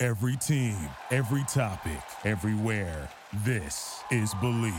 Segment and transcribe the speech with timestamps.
[0.00, 0.76] Every team,
[1.10, 3.08] every topic, everywhere.
[3.44, 4.72] This is Believe.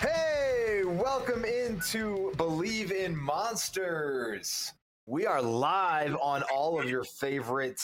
[0.00, 4.72] Hey, welcome into Believe in Monsters.
[5.10, 7.80] We are live on all of your favorite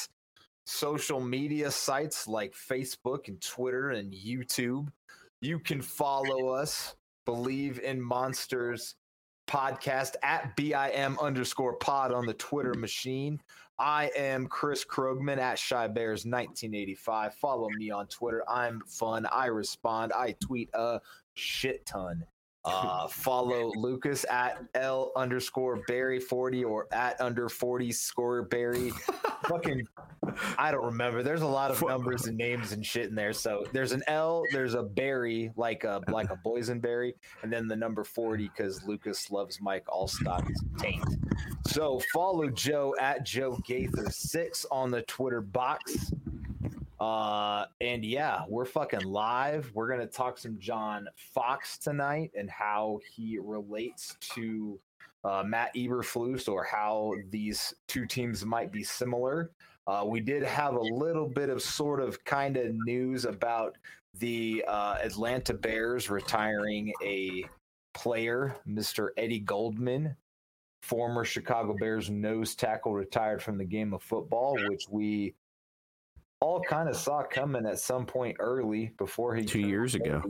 [0.65, 4.87] social media sites like Facebook and Twitter and YouTube.
[5.41, 8.95] You can follow us, Believe in Monsters
[9.49, 13.41] podcast at BIM underscore pod on the Twitter machine.
[13.77, 17.35] I am Chris Krogman at Shy Bears 1985.
[17.35, 18.45] Follow me on Twitter.
[18.49, 19.27] I'm fun.
[19.33, 20.13] I respond.
[20.13, 21.01] I tweet a
[21.35, 22.25] shit ton.
[22.67, 28.91] Uh, follow Lucas at L underscore Barry 40 or at under 40 score Barry.
[29.49, 29.87] Fucking,
[30.59, 31.23] I don't remember.
[31.23, 33.33] There's a lot of numbers and names and shit in there.
[33.33, 37.77] So there's an L, there's a Barry, like a like a boysenberry, and then the
[37.77, 41.05] number 40 because Lucas loves Mike Allstock's taint.
[41.69, 46.13] So follow Joe at Joe Gaither six on the Twitter box.
[46.99, 49.71] Uh, and yeah, we're fucking live.
[49.75, 54.81] We're gonna talk some John Fox tonight and how he relates to
[55.25, 59.51] uh, Matt Eberflus or how these two teams might be similar.
[59.87, 63.77] Uh, we did have a little bit of sort of kind of news about
[64.19, 67.45] the uh, Atlanta Bears retiring a
[67.95, 69.09] player, Mr.
[69.17, 70.17] Eddie Goldman,
[70.83, 75.35] former Chicago Bears nose tackle, retired from the game of football, which we
[76.47, 80.23] all kind of saw coming at some point early before he two years ago.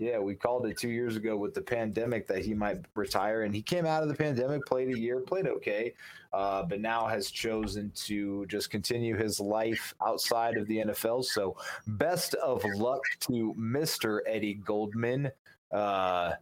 [0.00, 3.54] Yeah, we called it two years ago with the pandemic that he might retire, and
[3.54, 5.94] he came out of the pandemic, played a year, played okay,
[6.32, 11.24] uh, but now has chosen to just continue his life outside of the NFL.
[11.24, 11.56] So,
[11.86, 15.30] best of luck to Mister Eddie Goldman.
[15.70, 16.32] Uh,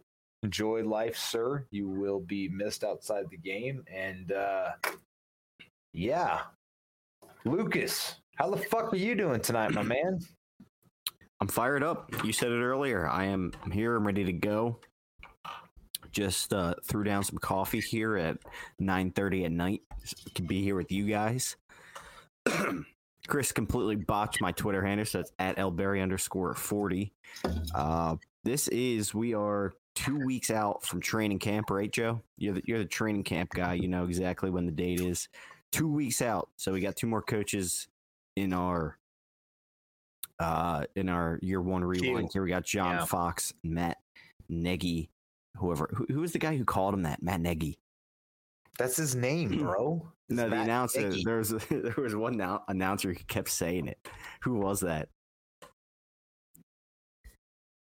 [0.41, 1.67] enjoy life, sir.
[1.69, 4.71] You will be missed outside the game, and uh,
[5.93, 6.39] yeah,
[7.45, 10.19] Lucas, how the fuck are you doing tonight, my man?
[11.39, 12.09] I'm fired up.
[12.25, 13.07] You said it earlier.
[13.07, 13.95] I am here.
[13.95, 14.79] I'm ready to go.
[16.11, 18.39] Just uh, threw down some coffee here at
[18.81, 19.81] 9:30 at night.
[20.33, 21.55] Can be here with you guys.
[23.27, 27.13] Chris completely botched my Twitter handle, so it's at lberry underscore 40.
[27.75, 32.23] Uh, this is we are two weeks out from training camp, right, Joe?
[32.39, 33.75] You're the, you're the training camp guy.
[33.75, 35.29] You know exactly when the date is.
[35.71, 37.87] Two weeks out, so we got two more coaches
[38.41, 38.97] in our
[40.39, 42.29] uh in our year one rewind.
[42.33, 43.05] Here we got John Yeah.
[43.05, 43.97] Fox, Matt
[44.51, 45.09] Negi,
[45.57, 47.21] whoever who, who was the guy who called him that?
[47.21, 47.77] Matt Negi.
[48.79, 50.11] That's his name, bro.
[50.29, 51.01] It's No, the announcer.
[51.09, 51.23] Nagy.
[51.23, 53.99] There was there was one now, announcer who kept saying it.
[54.43, 55.09] Who was that?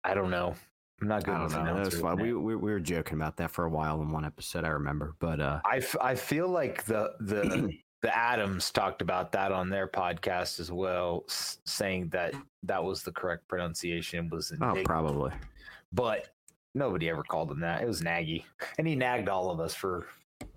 [0.03, 0.55] I don't know.
[1.01, 1.63] I'm not good I don't with know.
[1.65, 2.21] That was announcers, fun.
[2.21, 4.63] We, we we were joking about that for a while in one episode.
[4.63, 9.31] I remember, but uh, I, f- I feel like the the the Adams talked about
[9.31, 14.53] that on their podcast as well, s- saying that that was the correct pronunciation was
[14.61, 15.31] oh, probably.
[15.91, 16.29] but
[16.75, 17.81] nobody ever called him that.
[17.81, 18.45] It was Nagy,
[18.77, 20.05] and he nagged all of us for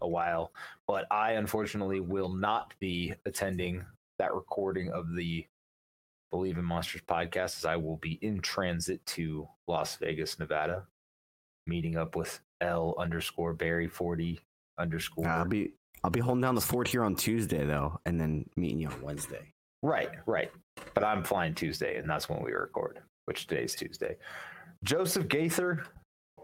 [0.03, 0.53] a while.
[0.87, 3.84] But I unfortunately will not be attending
[4.19, 5.47] that recording of the
[6.31, 10.87] Believe in Monsters podcast, as I will be in transit to Las Vegas, Nevada,
[11.67, 14.41] meeting up with L underscore Barry forty
[14.78, 15.27] underscore.
[15.27, 15.72] I'll be
[16.03, 19.03] I'll be holding down the fort here on Tuesday though, and then meeting you on
[19.03, 19.53] Wednesday.
[19.83, 20.51] Right, right.
[20.95, 24.16] But I'm flying Tuesday, and that's when we record, which today's Tuesday.
[24.83, 25.84] Joseph Gaither,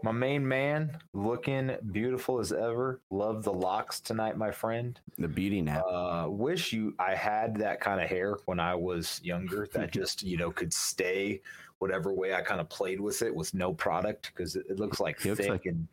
[0.03, 3.01] my main man, looking beautiful as ever.
[3.09, 4.99] Love the locks tonight, my friend.
[5.17, 5.83] The beauty nap.
[5.87, 10.21] Uh, wish you I had that kind of hair when I was younger that just
[10.21, 11.41] you know could stay
[11.79, 14.99] whatever way I kind of played with it with no product because it, it looks
[14.99, 15.87] like looks thick like- and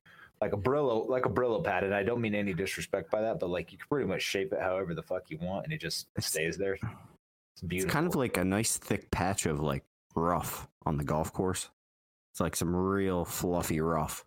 [0.44, 1.84] like a Brillo, like a Brillo pad.
[1.84, 4.52] And I don't mean any disrespect by that, but like you can pretty much shape
[4.52, 6.74] it however the fuck you want, and it just stays there.
[6.74, 6.84] It's
[7.54, 7.92] it's beautiful.
[7.92, 11.70] kind of like a nice thick patch of like rough on the golf course.
[12.32, 14.26] It's like some real fluffy rough.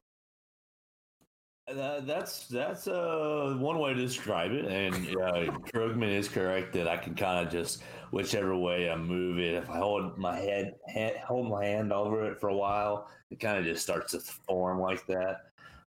[1.69, 6.87] Uh, that's that's uh, one way to describe it, and uh, Krugman is correct that
[6.87, 9.53] I can kind of just whichever way I move it.
[9.53, 13.41] If I hold my head, head hold my hand over it for a while, it
[13.41, 15.46] kind of just starts to form like that.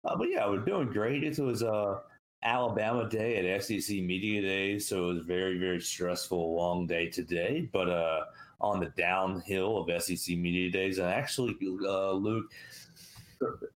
[0.06, 1.24] Uh, but yeah, we're doing great.
[1.24, 2.00] It was uh,
[2.44, 7.69] Alabama Day at SEC Media Day, so it was very very stressful, long day today.
[7.72, 8.22] But uh,
[8.62, 12.46] on the downhill of SEC Media Days, and actually, uh, Luke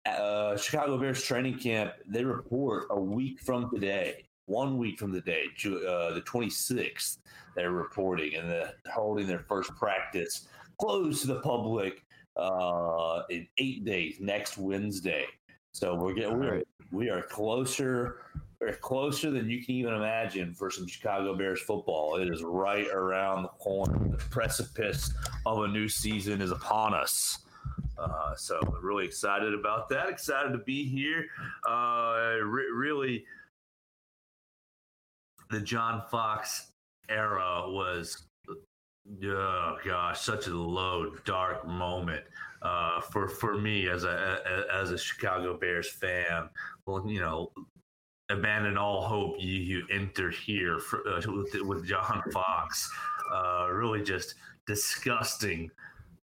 [0.06, 5.22] uh, Chicago Bears training camp, they report a week from today, one week from the
[5.22, 7.18] day, uh, the 26th,
[7.56, 10.48] they're reporting and they're holding their first practice
[10.80, 12.06] closed to the public
[12.38, 15.26] uh, in eight days, next Wednesday.
[15.72, 18.18] So we're getting we're, we are closer
[18.60, 22.18] we're closer than you can even imagine for some Chicago Bears football.
[22.18, 23.98] It is right around the corner.
[24.10, 25.14] The precipice
[25.46, 27.40] of a new season is upon us.
[27.98, 30.10] Uh, so really excited about that.
[30.10, 31.28] Excited to be here.
[31.70, 33.26] Uh, re- really,
[35.50, 36.72] the John Fox
[37.08, 38.26] era was,
[39.24, 42.24] oh gosh, such a low, dark moment
[42.62, 46.50] uh, for for me as a as a Chicago Bears fan.
[46.86, 47.52] Well, you know,
[48.30, 49.36] abandon all hope.
[49.40, 52.90] You you enter here for, uh, with, with John Fox.
[53.34, 54.36] Uh, really, just
[54.68, 55.72] disgusting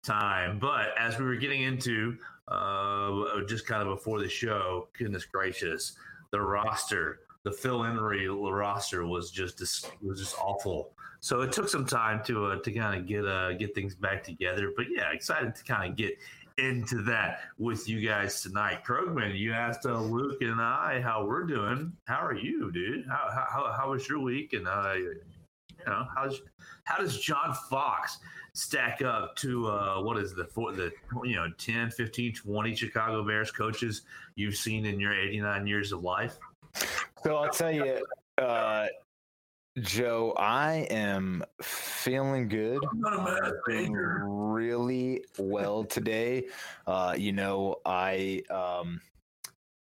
[0.03, 0.59] time.
[0.59, 2.17] But as we were getting into
[2.49, 5.97] uh, just kind of before the show, goodness gracious,
[6.31, 9.61] the roster, the Phil Emery roster was just
[10.03, 10.91] was just awful.
[11.21, 14.25] So it took some time to uh, to kind of get uh, get things back
[14.25, 14.73] together.
[14.77, 16.19] But yeah, excited to kind of get
[16.59, 18.83] into that with you guys tonight.
[18.85, 21.93] Krugman, you asked uh, Luke and I how we're doing.
[22.07, 23.07] How are you, dude?
[23.07, 24.53] How how, how was your week?
[24.53, 25.15] And uh, you
[25.87, 26.43] know, how's
[26.83, 28.19] how does John Fox
[28.55, 30.91] stack up to uh, what is the for the
[31.23, 34.03] you know 10 15 20 chicago bears coaches
[34.35, 36.39] you've seen in your 89 years of life
[37.25, 38.05] so i'll tell you
[38.39, 38.87] uh,
[39.81, 42.81] joe i am feeling good
[43.67, 46.45] feeling really well today
[46.87, 49.01] uh, you know i um,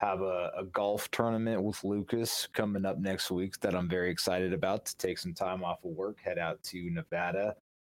[0.01, 4.53] have a, a, golf tournament with Lucas coming up next week that I'm very excited
[4.53, 7.57] about to take some time off of work, head out to Nevada,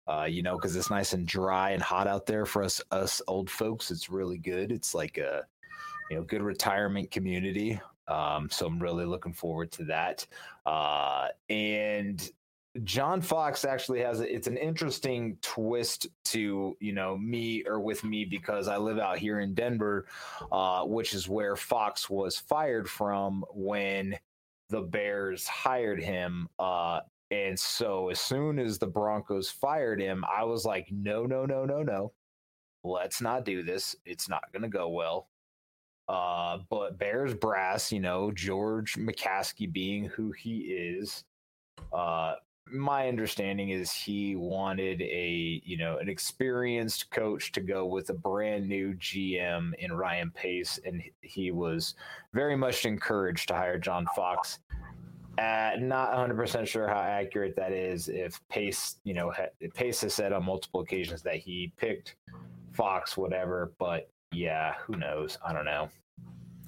[0.07, 3.21] uh, you know, because it's nice and dry and hot out there for us us
[3.27, 3.91] old folks.
[3.91, 4.71] It's really good.
[4.71, 5.45] It's like a
[6.09, 7.79] you know good retirement community.
[8.09, 10.25] Um, so I'm really looking forward to that.
[10.65, 12.29] Uh, and
[12.83, 18.25] John Fox actually has it's an interesting twist to you know me or with me
[18.25, 20.05] because I live out here in Denver,
[20.51, 24.17] uh, which is where Fox was fired from when
[24.69, 26.47] the Bears hired him.
[26.59, 27.01] Uh,
[27.31, 31.65] and so as soon as the Broncos fired him, I was like, no, no, no,
[31.65, 32.13] no, no.
[32.83, 33.95] Let's not do this.
[34.05, 35.27] It's not going to go well.
[36.09, 41.23] Uh, but Bears brass, you know, George McCaskey being who he is,
[41.93, 42.33] uh,
[42.71, 48.13] my understanding is he wanted a you know an experienced coach to go with a
[48.13, 51.93] brand new GM in Ryan Pace, and he was
[52.33, 54.59] very much encouraged to hire John Fox.
[55.37, 58.09] Uh, not 100% sure how accurate that is.
[58.09, 59.31] If Pace, you know,
[59.73, 62.15] Pace has said on multiple occasions that he picked
[62.73, 65.37] Fox, whatever, but yeah, who knows?
[65.45, 65.89] I don't know.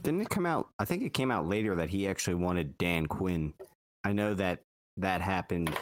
[0.03, 0.69] Didn't it come out?
[0.79, 3.53] I think it came out later that he actually wanted Dan Quinn.
[4.03, 4.63] I know that
[4.97, 5.75] that happened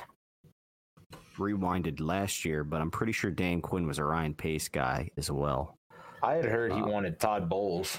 [1.37, 5.31] rewinded last year, but I'm pretty sure Dan Quinn was a Ryan Pace guy as
[5.31, 5.77] well.
[6.21, 7.97] I had heard he uh, wanted Todd Bowles.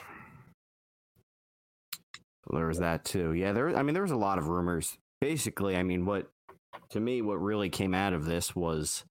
[2.53, 3.33] There was that too.
[3.33, 3.77] Yeah, there.
[3.77, 4.99] I mean, there was a lot of rumors.
[5.21, 6.31] Basically, I mean, what
[6.91, 9.05] to me, what really came out of this was,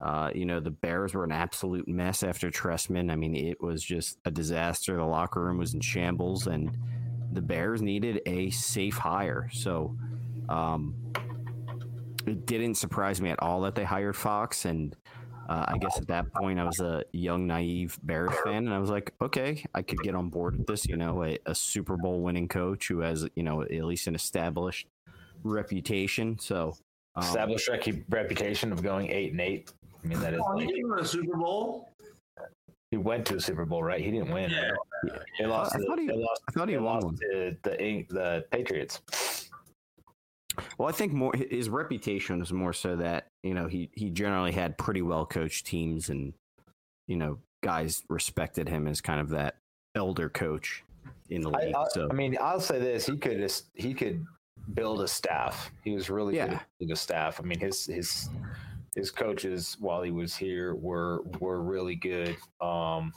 [0.00, 3.10] uh, you know, the Bears were an absolute mess after Trestman.
[3.10, 4.96] I mean, it was just a disaster.
[4.96, 6.76] The locker room was in shambles, and
[7.32, 9.48] the Bears needed a safe hire.
[9.52, 9.96] So,
[10.48, 10.94] um,
[12.26, 14.96] it didn't surprise me at all that they hired Fox, and
[15.48, 18.78] uh, I guess at that point, I was a young, naive Bears fan, and I
[18.78, 20.86] was like, okay, I could get on board with this.
[20.86, 24.14] You know, a, a, Super Bowl winning coach who has, you know, at least an
[24.14, 24.86] established
[25.42, 26.38] reputation.
[26.38, 26.76] So,
[27.14, 27.68] um, established
[28.08, 29.70] reputation of going eight and eight.
[30.04, 30.40] I mean, that is.
[30.44, 31.88] Oh, he didn't win a Super Bowl.
[32.90, 34.00] He went to a Super Bowl, right?
[34.00, 34.50] He didn't win.
[34.50, 34.70] Yeah.
[35.38, 35.74] They lost.
[35.74, 39.00] I, thought he, lost, I thought he lost to the the Patriots.
[40.78, 44.52] Well, I think more his reputation was more so that you know he he generally
[44.52, 46.32] had pretty well coached teams, and
[47.08, 49.56] you know guys respected him as kind of that
[49.94, 50.84] elder coach
[51.30, 51.74] in the league.
[51.74, 54.24] I, I, so I mean, I'll say this: he could he could
[54.74, 55.70] build a staff.
[55.82, 56.46] He was really yeah.
[56.46, 57.40] good at building a staff.
[57.40, 58.28] I mean, his his
[58.94, 62.36] his coaches while he was here were were really good.
[62.60, 63.12] Um,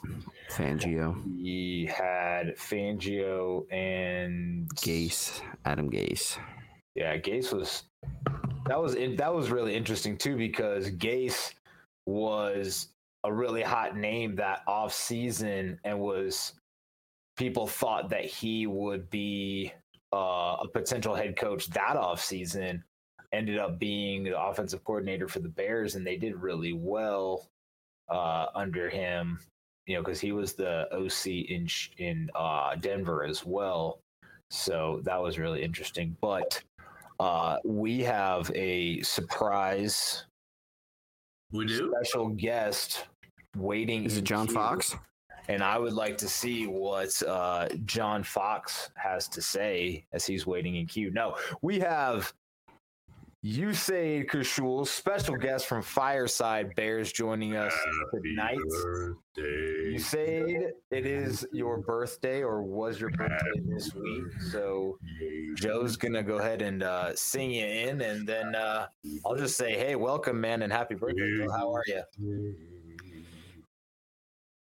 [0.50, 6.38] Fangio, he had Fangio and Gase, Adam Gase.
[6.94, 7.84] Yeah, Gase was
[8.66, 11.54] that was that was really interesting too because Gase
[12.06, 12.88] was
[13.24, 16.54] a really hot name that off season and was
[17.36, 19.72] people thought that he would be
[20.12, 22.82] uh, a potential head coach that off season
[23.32, 27.48] ended up being the offensive coordinator for the Bears and they did really well
[28.08, 29.38] uh, under him
[29.86, 31.68] you know because he was the OC in
[31.98, 34.00] in uh, Denver as well
[34.50, 36.62] so that was really interesting but
[37.20, 40.24] uh, we have a surprise
[41.52, 41.92] We do.
[41.94, 43.06] special guest
[43.56, 44.04] waiting.
[44.04, 44.94] Is it John queue, Fox?
[45.48, 50.46] And I would like to see what uh, John Fox has to say as he's
[50.46, 51.10] waiting in queue.
[51.10, 52.32] No, we have
[53.44, 57.72] Usaid Kashul, special guest from Fireside Bears, joining us
[58.12, 58.58] tonight.
[59.38, 64.24] Usaid, it is your birthday, or was your birthday this week?
[64.50, 64.98] So
[65.54, 68.88] Joe's gonna go ahead and uh, sing you in, and then uh,
[69.24, 71.38] I'll just say, "Hey, welcome, man, and happy birthday!
[71.38, 71.50] Joe.
[71.52, 72.02] How are you?"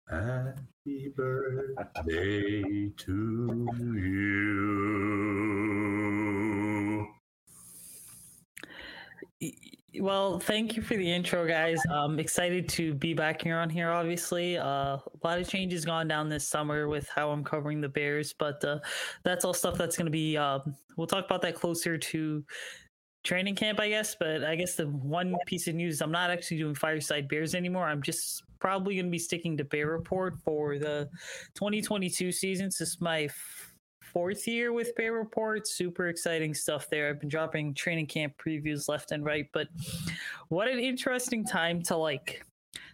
[0.09, 5.74] Happy birthday to you.
[9.99, 11.81] Well, thank you for the intro, guys.
[11.89, 13.91] I'm excited to be back here on here.
[13.91, 17.89] Obviously, uh, a lot of changes gone down this summer with how I'm covering the
[17.89, 18.79] Bears, but uh,
[19.23, 20.35] that's all stuff that's going to be.
[20.37, 20.59] Uh,
[20.97, 22.43] we'll talk about that closer to
[23.23, 24.15] training camp, I guess.
[24.19, 27.87] But I guess the one piece of news: I'm not actually doing Fireside Bears anymore.
[27.87, 31.09] I'm just probably going to be sticking to Bear Report for the
[31.55, 32.67] 2022 season.
[32.67, 33.29] This is my
[34.15, 35.67] fourth year with Bear Report.
[35.67, 37.09] Super exciting stuff there.
[37.09, 39.67] I've been dropping training camp previews left and right, but
[40.47, 42.41] what an interesting time to like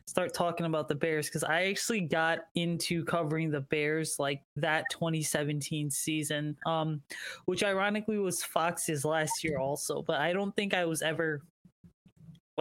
[0.07, 4.85] start talking about the Bears because I actually got into covering the Bears like that
[4.91, 7.03] 2017 season, um,
[7.45, 10.01] which ironically was Fox's last year also.
[10.01, 11.43] But I don't think I was ever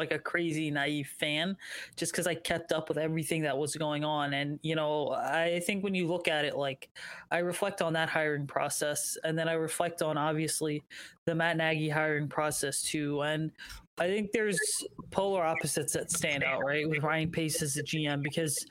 [0.00, 1.56] like a crazy naive fan
[1.96, 4.34] just because I kept up with everything that was going on.
[4.34, 6.88] And, you know, I think when you look at it, like
[7.30, 10.82] I reflect on that hiring process and then I reflect on obviously
[11.26, 13.20] the Matt Nagy hiring process too.
[13.22, 13.52] And
[13.98, 14.58] I think there's
[15.10, 16.88] polar opposites that stand out, right?
[16.88, 18.66] With Ryan Pace as the GM because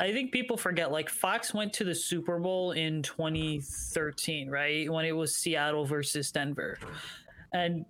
[0.00, 4.90] I think people forget like Fox went to the Super Bowl in 2013, right?
[4.90, 6.78] When it was Seattle versus Denver.
[7.52, 7.84] And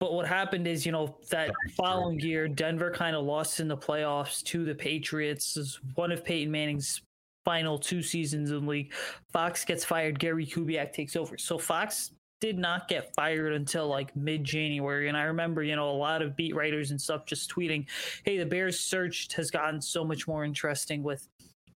[0.00, 3.76] but what happened is, you know, that following year, Denver kind of lost in the
[3.76, 5.56] playoffs to the Patriots.
[5.56, 7.00] Is one of Peyton Manning's
[7.44, 8.92] final two seasons in the league.
[9.32, 10.18] Fox gets fired.
[10.18, 11.38] Gary Kubiak takes over.
[11.38, 12.10] So Fox
[12.40, 15.08] did not get fired until like mid January.
[15.08, 17.86] And I remember, you know, a lot of beat writers and stuff just tweeting,
[18.24, 21.26] hey, the Bears search has gotten so much more interesting with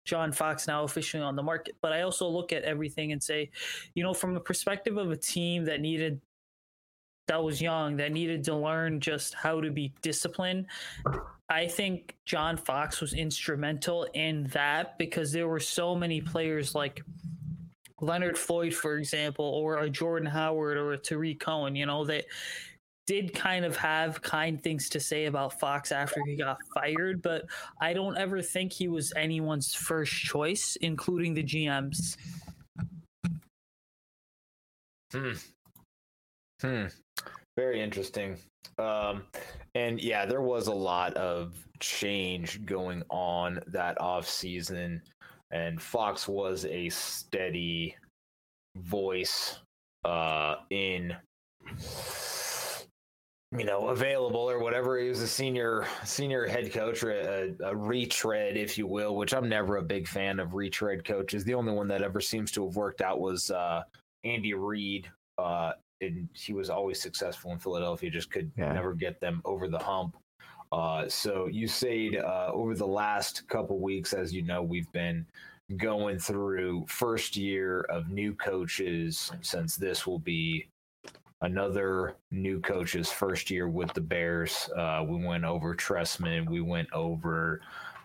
[0.04, 1.76] John Fox now officially on the market.
[1.80, 3.50] But I also look at everything and say,
[3.94, 6.20] you know, from the perspective of a team that needed
[7.28, 10.66] that was young that needed to learn just how to be disciplined.
[11.48, 17.02] I think John Fox was instrumental in that because there were so many players like
[18.00, 22.26] Leonard Floyd, for example, or a Jordan Howard or a Tarik Cohen, you know, that
[23.06, 27.46] did kind of have kind things to say about Fox after he got fired, but
[27.80, 32.16] I don't ever think he was anyone's first choice, including the GMs.
[35.10, 35.32] Hmm.
[36.60, 36.86] Hmm.
[37.58, 38.36] Very interesting.
[38.78, 39.24] Um,
[39.74, 45.02] and yeah, there was a lot of change going on that off season,
[45.50, 47.96] and Fox was a steady
[48.76, 49.58] voice
[50.04, 51.16] uh, in
[53.50, 54.96] you know available or whatever.
[54.96, 59.16] He was a senior senior head coach or a, a retread, if you will.
[59.16, 61.42] Which I'm never a big fan of retread coaches.
[61.42, 63.82] The only one that ever seems to have worked out was uh,
[64.22, 65.10] Andy Reid.
[65.38, 68.72] Uh, and he was always successful in Philadelphia, just could Yeah.
[68.72, 70.16] never get them over the hump.
[70.70, 75.26] Uh, so you said uh, over the last couple weeks, as you know, we've been
[75.76, 80.68] going through first year of new coaches since this will be
[81.40, 84.68] another new coach's first year with the Bears.
[84.76, 87.60] Uh, we went over Trestman, we went over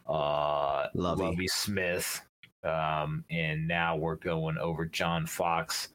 [0.07, 1.23] uh, Lovie.
[1.23, 2.21] Lovie Smith,
[2.63, 5.89] um, and now we're going over John Fox.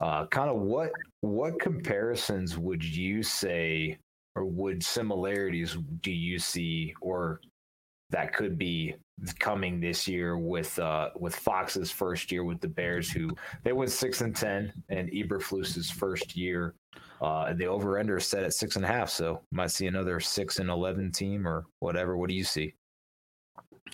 [0.00, 0.90] Uh, kind of what
[1.22, 3.98] what comparisons would you say,
[4.36, 7.40] or would similarities do you see, or
[8.10, 8.94] that could be
[9.40, 13.30] coming this year with uh, with Fox's first year with the Bears, who
[13.64, 16.74] they went six and ten, and Eberflus's first year
[17.20, 20.20] Uh, the over under is set at six and a half, so might see another
[20.20, 22.16] six and eleven team or whatever.
[22.16, 22.74] What do you see?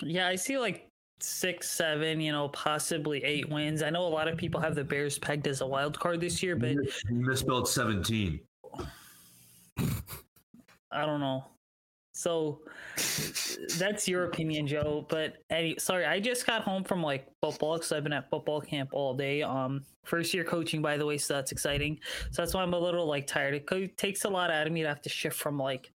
[0.03, 0.89] Yeah, I see like
[1.25, 3.83] six, seven, you know, possibly eight wins.
[3.83, 6.43] I know a lot of people have the Bears pegged as a wild card this
[6.43, 8.41] year, but You misspelled 17.
[10.93, 11.47] I don't know.
[12.13, 12.61] So
[13.77, 15.05] that's your opinion, Joe.
[15.09, 18.61] But any, sorry, I just got home from like football because I've been at football
[18.61, 19.43] camp all day.
[19.43, 21.99] Um, first year coaching, by the way, so that's exciting.
[22.31, 23.55] So that's why I'm a little like tired.
[23.55, 25.91] It takes a lot out of me to have to shift from like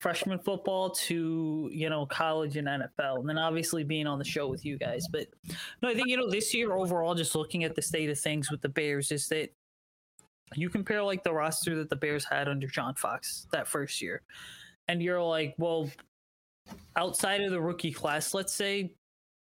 [0.00, 4.48] freshman football to you know college and NFL, and then obviously being on the show
[4.48, 5.06] with you guys.
[5.10, 5.28] But
[5.82, 8.50] no, I think you know this year overall, just looking at the state of things
[8.50, 9.50] with the Bears, is that
[10.56, 14.22] you compare like the roster that the Bears had under John Fox that first year,
[14.88, 15.90] and you're like, well,
[16.96, 18.92] outside of the rookie class, let's say,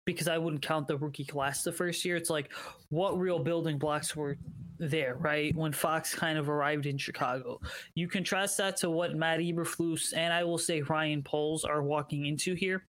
[0.07, 2.51] because I wouldn't count the rookie class the first year, it's like
[2.89, 4.37] what real building blocks were
[4.79, 5.53] there, right?
[5.53, 7.59] When Fox kind of arrived in Chicago.
[7.93, 12.25] You contrast that to what Matt Eberflus and I will say Ryan Poles are walking
[12.25, 12.85] into here.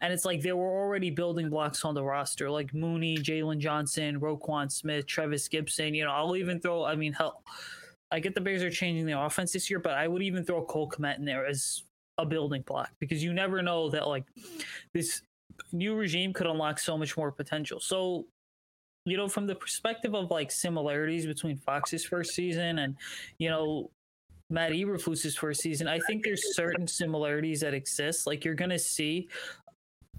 [0.00, 4.18] And it's like there were already building blocks on the roster, like Mooney, Jaylon Johnson,
[4.18, 5.94] Roquan Smith, Trevis Gipson.
[5.94, 7.42] You know, I'll even throw, I mean, hell,
[8.10, 10.64] I get the Bears are changing their offense this year, but I would even throw
[10.64, 11.82] Cole Kmet in there as
[12.16, 14.24] a building block because you never know that like
[14.94, 15.22] this
[15.72, 17.80] new regime could unlock so much more potential.
[17.80, 18.26] So,
[19.04, 22.96] you know, from the perspective of like similarities between Fox's first season and,
[23.38, 23.90] you know,
[24.50, 28.26] Matt Eberflus's first season, I think there's certain similarities that exist.
[28.26, 29.28] Like you're gonna see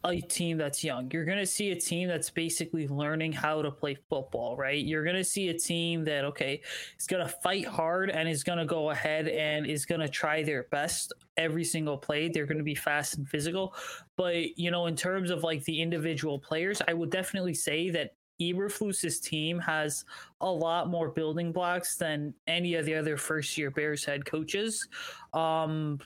[0.05, 1.09] a team that's young.
[1.11, 4.83] You're going to see a team that's basically learning how to play football, right?
[4.83, 6.61] You're going to see a team that, okay,
[6.99, 10.09] is going to fight hard and is going to go ahead and is going to
[10.09, 12.27] try their best every single play.
[12.27, 13.75] They're going to be fast and physical.
[14.17, 18.15] But, you know, in terms of like the individual players, I would definitely say that
[18.41, 20.03] Eberflus's team has
[20.41, 24.87] a lot more building blocks than any of the other first year Bears head coaches.
[25.33, 25.99] Um,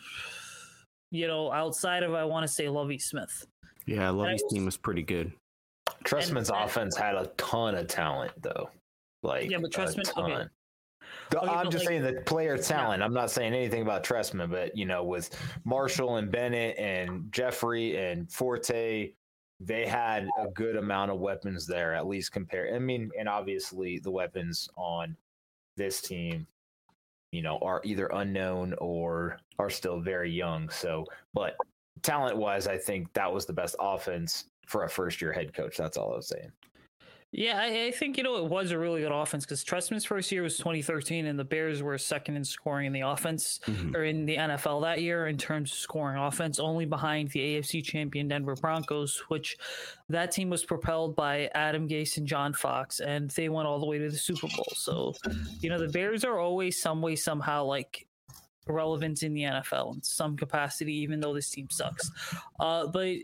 [1.10, 3.48] you know, outside of, I want to say Lovie Smith.
[3.88, 5.32] Yeah, Lovie's was- team was pretty good.
[6.04, 8.70] Trustman's And- offense had a ton of talent, though.
[9.24, 10.50] Like Yeah, but a Trustman- okay.
[11.32, 13.02] The- Okay, oh, I'm just like- saying the player talent.
[13.02, 15.30] I'm not saying anything about Trestman, but you know, with
[15.64, 19.14] Marshall and Bennett and Jeffery and Forte,
[19.60, 22.74] they had a good amount of weapons there, at least compared.
[22.74, 25.16] I mean, and obviously the weapons on
[25.78, 26.46] this team,
[27.32, 30.70] you know, are either unknown or are still very young.
[30.70, 31.56] So, but
[32.04, 35.78] talent wise, I think that was the best offense for a first year head coach.
[35.78, 36.52] That's all I was saying.
[37.34, 40.32] Yeah, I, I think you know it was a really good offense because Trustman's first
[40.32, 43.94] year was 2013, and the Bears were second in scoring in the offense Mhm.
[43.94, 47.82] or in the NFL that year in terms of scoring offense, only behind the AFC
[47.84, 49.58] champion Denver Broncos, which
[50.08, 53.86] that team was propelled by Adam Gase and John Fox, and they went all the
[53.86, 54.66] way to the Super Bowl.
[54.74, 55.14] So,
[55.60, 58.08] you know, the Bears are always some way somehow like
[58.70, 62.12] relevant in the NFL in some capacity, even though this team sucks.
[62.60, 63.16] Uh, but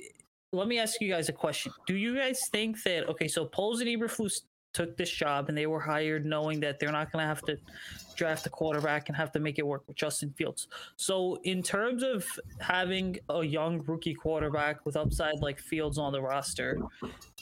[0.51, 1.71] let me ask you guys a question.
[1.87, 4.41] Do you guys think that okay, so Poles and Eberflus
[4.73, 7.57] took this job and they were hired knowing that they're not going to have to
[8.15, 10.67] draft a quarterback and have to make it work with Justin Fields.
[10.95, 12.27] So in terms of
[12.59, 16.79] having a young rookie quarterback with upside like Fields on the roster,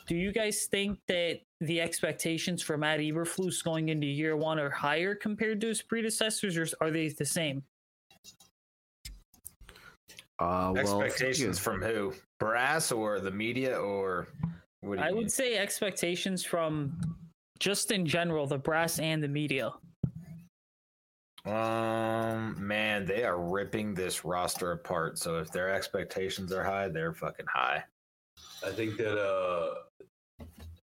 [0.07, 4.69] do you guys think that the expectations for Matt Eberflus going into year one are
[4.69, 7.63] higher compared to his predecessors, or are they the same?
[10.41, 12.13] Uh, well, Expectations from who?
[12.39, 14.27] Brass or the media or
[14.79, 15.17] what do you I mean?
[15.17, 16.99] would say expectations from
[17.59, 19.71] just in general, the brass and the media.
[21.45, 25.19] Um, man, they are ripping this roster apart.
[25.19, 27.83] So if their expectations are high, they're fucking high.
[28.65, 29.75] I think that uh,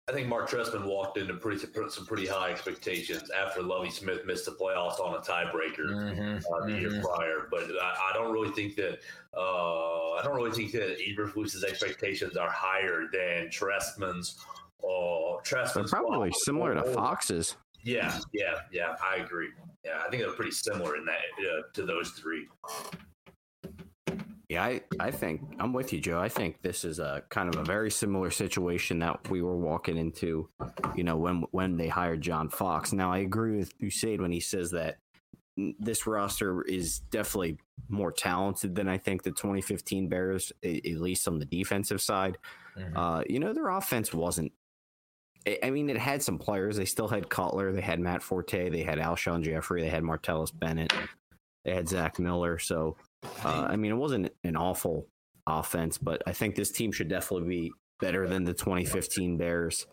[0.09, 4.45] I think Mark Trestman walked into pretty some pretty high expectations after Lovie Smith missed
[4.45, 7.01] the playoffs on a tiebreaker Mhm, uh, the year mhm.
[7.03, 7.47] prior.
[7.51, 8.99] But I, I don't really think that
[9.35, 14.37] uh, I don't really think that Eberflus's expectations are higher than Trestman's.
[14.81, 17.57] Uh, they're Trestman's probably similar to Fox's.
[17.83, 18.95] Yeah, yeah, yeah.
[19.03, 19.49] I agree.
[19.83, 22.47] Yeah, I think they're pretty similar in that uh, to those three.
[24.49, 26.19] Yeah, I, I think I'm with you, Joe.
[26.19, 29.97] I think this is a kind of a very similar situation that we were walking
[29.97, 30.49] into,
[30.95, 32.93] you know, when when they hired John Fox.
[32.93, 34.99] Now, I agree with Usaid when he says that
[35.79, 37.57] this roster is definitely
[37.89, 42.37] more talented than I think the 2015 Bears, at least on the defensive side.
[42.77, 42.93] Mhm.
[42.95, 44.53] Uh, you know, their offense wasn't.
[45.45, 46.77] I- I mean, it had some players.
[46.77, 47.73] They still had Cutler.
[47.73, 48.69] They had Matt Forte.
[48.69, 49.81] They had Alshon Jeffery.
[49.81, 50.93] They had Martellus Bennett.
[51.65, 52.59] They had Zach Miller.
[52.59, 52.95] So,
[53.43, 55.07] uh, I mean, it wasn't an awful
[55.45, 59.87] offense, but I think this team should definitely be better than the 2015 Bears.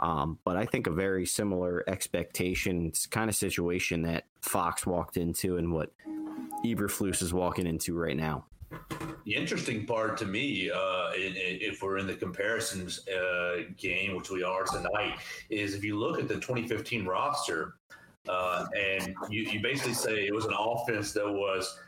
[0.00, 5.56] Um, but I think a very similar expectations kind of situation that Fox walked into
[5.56, 5.92] and what
[6.64, 8.44] Eberflus is walking into right now.
[9.24, 14.16] The interesting part to me, uh, in, in, if we're in the comparisons uh, game,
[14.16, 17.74] which we are tonight, is if you look at the 2015 roster,
[18.28, 21.78] uh, and you, you basically say it was an offense that was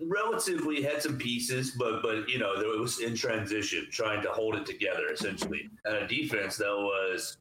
[0.00, 4.54] relatively had some pieces, but but you know it was in transition, trying to hold
[4.56, 7.38] it together essentially, and a defense that was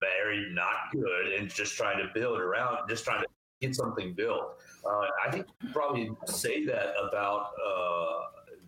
[0.00, 3.26] very not good and just trying to build around, just trying to
[3.60, 4.54] get something built.
[4.84, 8.20] Uh, I think you probably say that about uh,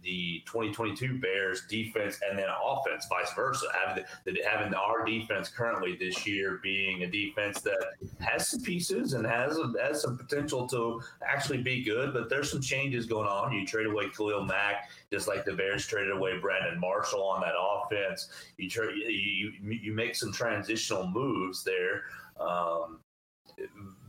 [0.02, 3.66] the 2022 Bears defense and then offense, vice versa.
[3.86, 9.12] Having the, having our defense currently this year being a defense that has some pieces
[9.12, 13.28] and has a, has some potential to actually be good, but there's some changes going
[13.28, 13.52] on.
[13.52, 17.54] You trade away Khalil Mack, just like the Bears traded away Brandon Marshall on that
[17.58, 18.28] offense.
[18.56, 22.02] You tra- you, you make some transitional moves there.
[22.40, 22.98] Um,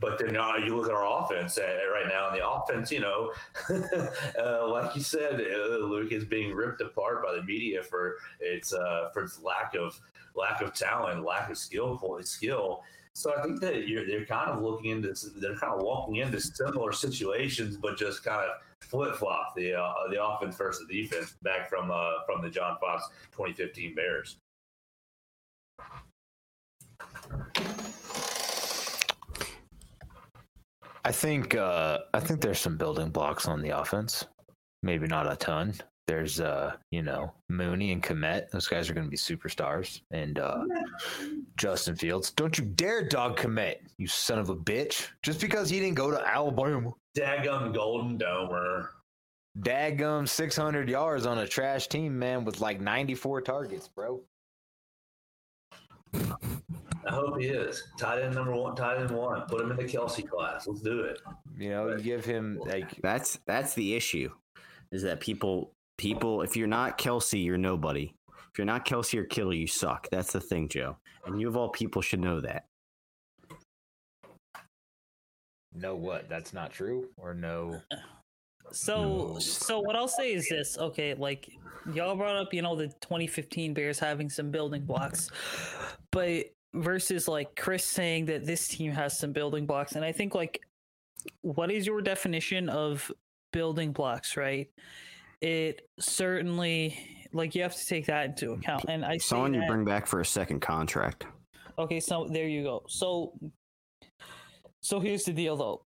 [0.00, 3.00] but then uh, you look at our offense uh, right now, and the offense, you
[3.00, 3.32] know,
[4.38, 8.72] uh, like you said, uh, Luke is being ripped apart by the media for its
[8.72, 9.98] uh, for its lack of
[10.34, 12.82] lack of talent, lack of skill, skill.
[13.14, 16.40] So I think that you're they're kind of looking into they're kind of walking into
[16.40, 21.36] similar situations, but just kind of flip flop the uh, the offense versus the defense
[21.42, 21.88] back from
[22.26, 24.36] from the John Fox 2015 Bears.
[31.04, 34.26] I think uh, I think there's some building blocks on the offense.
[34.82, 35.74] Maybe not a ton.
[36.06, 38.50] There's uh, you know, Mooney and Kmet.
[38.50, 40.00] Those guys are going to be superstars.
[40.10, 40.64] And uh,
[41.56, 42.30] Justin Fields.
[42.30, 45.08] Don't you dare dog Kmet, you son of a bitch.
[45.22, 46.92] Just because he didn't go to Alabama.
[47.16, 48.88] Dagum Golden Domer.
[49.60, 54.20] Dagum 600 yards on a trash team, man, with like 94 targets, bro.
[57.06, 57.82] I hope he is.
[57.98, 59.42] Tight end number one, tight end one.
[59.42, 60.66] Put him in the Kelce class.
[60.66, 61.20] Let's do it.
[61.58, 64.30] You know, you give him like that's that's the issue,
[64.92, 68.12] is that people people if you're not Kelce, you're nobody.
[68.52, 70.08] If you're not Kelce or Killer, you suck.
[70.10, 70.96] That's the thing, Joe.
[71.26, 72.66] And you of all people should know that.
[75.74, 76.28] Know what?
[76.28, 77.80] That's not true, or no?
[78.70, 79.38] So, no.
[79.40, 80.78] so what I'll say is this.
[80.78, 81.50] Okay, like
[81.92, 85.30] y'all brought up, you know, the 2015 Bears having some building blocks,
[86.12, 89.92] but versus like Chris saying that this team has some building blocks.
[89.92, 90.60] And I think like
[91.42, 93.10] what is your definition of
[93.52, 94.68] building blocks, right?
[95.40, 96.98] It certainly
[97.32, 98.84] like you have to take that into account.
[98.88, 101.26] And I someone that, you bring back for a second contract.
[101.78, 102.82] Okay, so there you go.
[102.88, 103.32] So
[104.82, 105.82] so here's the deal though.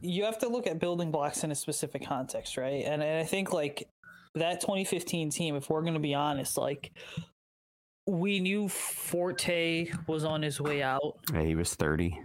[0.00, 2.84] You have to look at building blocks in a specific context, right?
[2.86, 3.86] And, and I think like
[4.34, 6.90] that 2015 team, if we're going to be honest, like
[8.10, 11.18] we knew Forte was on his way out.
[11.32, 12.20] Yeah, he was 30.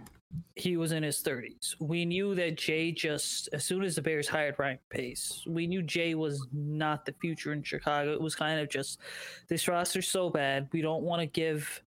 [0.56, 1.76] He was in his 30s.
[1.80, 5.82] We knew that Jay just, as soon as the Bears hired Ryan Pace, we knew
[5.82, 8.12] Jay was not the future in Chicago.
[8.12, 9.00] It was kind of just
[9.48, 10.68] this roster's so bad.
[10.72, 11.82] We don't want to give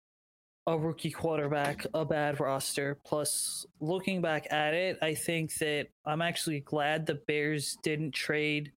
[0.66, 2.98] a rookie quarterback a bad roster.
[3.04, 8.72] Plus, looking back at it, I think that I'm actually glad the Bears didn't trade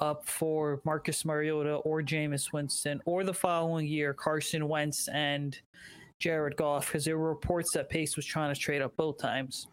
[0.00, 5.58] up for Marcus Mariota or Jameis Winston, or the following year, Carson Wentz and
[6.18, 9.68] Jared Goff, because there were reports that Pace was trying to trade up both times.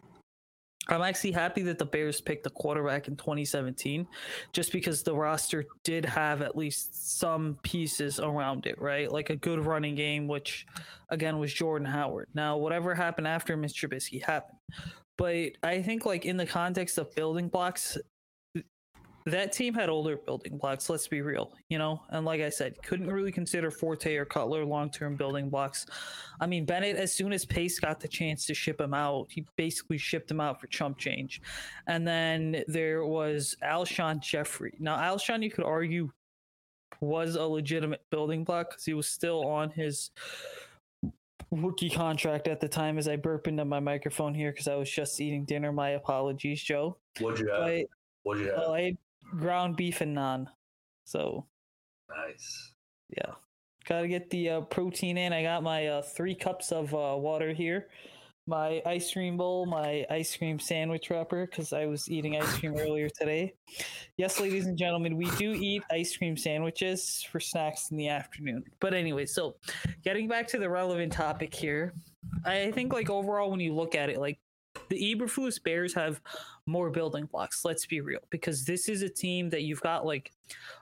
[0.90, 4.06] I'm actually happy that the Bears picked the quarterback in 2017,
[4.54, 9.12] just because the roster did have at least some pieces around it, right?
[9.12, 10.66] Like a good running game, which
[11.10, 12.28] again was Jordan Howard.
[12.32, 13.86] Now, whatever happened after Mr.
[13.86, 14.58] Trubisky happened.
[15.18, 17.98] But I think, like, in the context of building blocks,
[19.30, 20.88] that team had older building blocks.
[20.88, 22.02] Let's be real, you know.
[22.10, 25.86] And like I said, couldn't really consider Forte or Cutler long-term building blocks.
[26.40, 29.46] I mean, Bennett, as soon as Pace got the chance to ship him out, he
[29.56, 31.42] basically shipped him out for chump change.
[31.86, 34.74] And then there was Alshon Jeffery.
[34.78, 36.10] Now, Alshon, you could argue,
[37.00, 40.10] was a legitimate building block because he was still on his
[41.50, 42.98] rookie contract at the time.
[42.98, 45.72] As I burp into my microphone here because I was just eating dinner.
[45.72, 46.96] My apologies, Joe.
[47.20, 47.60] What'd you have?
[47.62, 47.86] But,
[48.24, 48.58] What'd you have?
[48.58, 48.96] Well, I
[49.36, 50.46] ground beef and naan.
[51.04, 51.46] So
[52.08, 52.72] nice.
[53.16, 53.32] Yeah.
[53.86, 55.32] Got to get the uh, protein in.
[55.32, 57.88] I got my uh, three cups of uh, water here,
[58.46, 62.74] my ice cream bowl, my ice cream sandwich wrapper because I was eating ice cream
[62.78, 63.54] earlier today.
[64.18, 68.62] Yes, ladies and gentlemen, we do eat ice cream sandwiches for snacks in the afternoon.
[68.78, 69.56] But anyway, so
[70.04, 71.94] getting back to the relevant topic here,
[72.44, 74.38] I think like overall when you look at it, like
[74.88, 76.20] the Eberflus Bears have
[76.66, 77.64] more building blocks.
[77.64, 80.32] Let's be real, because this is a team that you've got like,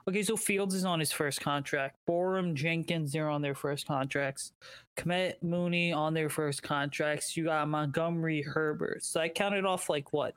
[0.07, 1.97] okay, so Fields is on his first contract.
[2.07, 4.53] Borom, Jenkins, they're on their first contracts.
[4.97, 7.37] Kmet, Mooney on their first contracts.
[7.37, 9.03] You got Montgomery, Herbert.
[9.03, 10.33] So I counted off like what,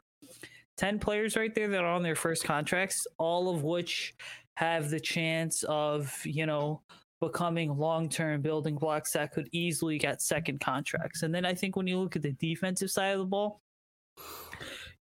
[0.77, 4.15] ten players right there that are on their first contracts, all of which
[4.55, 6.83] have the chance of you know
[7.21, 11.23] becoming long-term building blocks that could easily get second contracts.
[11.23, 13.61] And then I think when you look at the defensive side of the ball,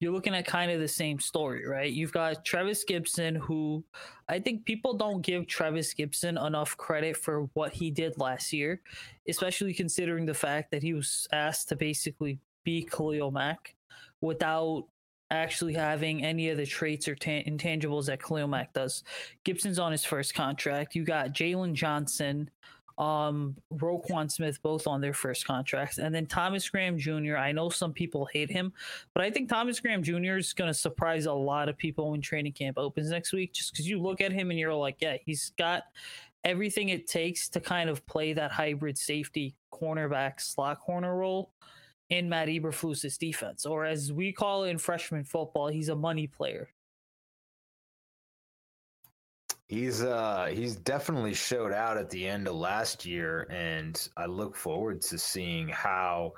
[0.01, 1.93] you're looking at kind of the same story, right?
[1.93, 3.85] You've got Trevis Gipson, who
[4.29, 8.81] I think people don't give Trevis Gipson enough credit for what he did last year,
[9.29, 13.75] especially considering the fact that he was asked to basically be Khalil Mack
[14.21, 14.85] without
[15.31, 19.05] actually having any of the traits or ta- intangibles that Khalil Mack does.
[19.45, 20.95] Gipson's on his first contract.
[20.95, 22.51] You got Jaylon Johnson,
[22.97, 27.37] um, Roquan Smith, both on their first contracts, and then Thomas Graham Jr.
[27.37, 28.73] I know some people hate him,
[29.15, 30.37] but I think Thomas Graham Jr.
[30.37, 33.53] is going to surprise a lot of people when training camp opens next week.
[33.53, 35.85] Just because you look at him and you're like, yeah, he's got
[36.45, 41.51] everything it takes to kind of play that hybrid safety cornerback slot corner role
[42.11, 46.27] in Matt Eberflus's defense, or as we call it in freshman football, he's a money
[46.27, 46.69] player.
[49.67, 54.57] He's uh he's definitely showed out at the end of last year, and I look
[54.57, 56.33] forward to seeing how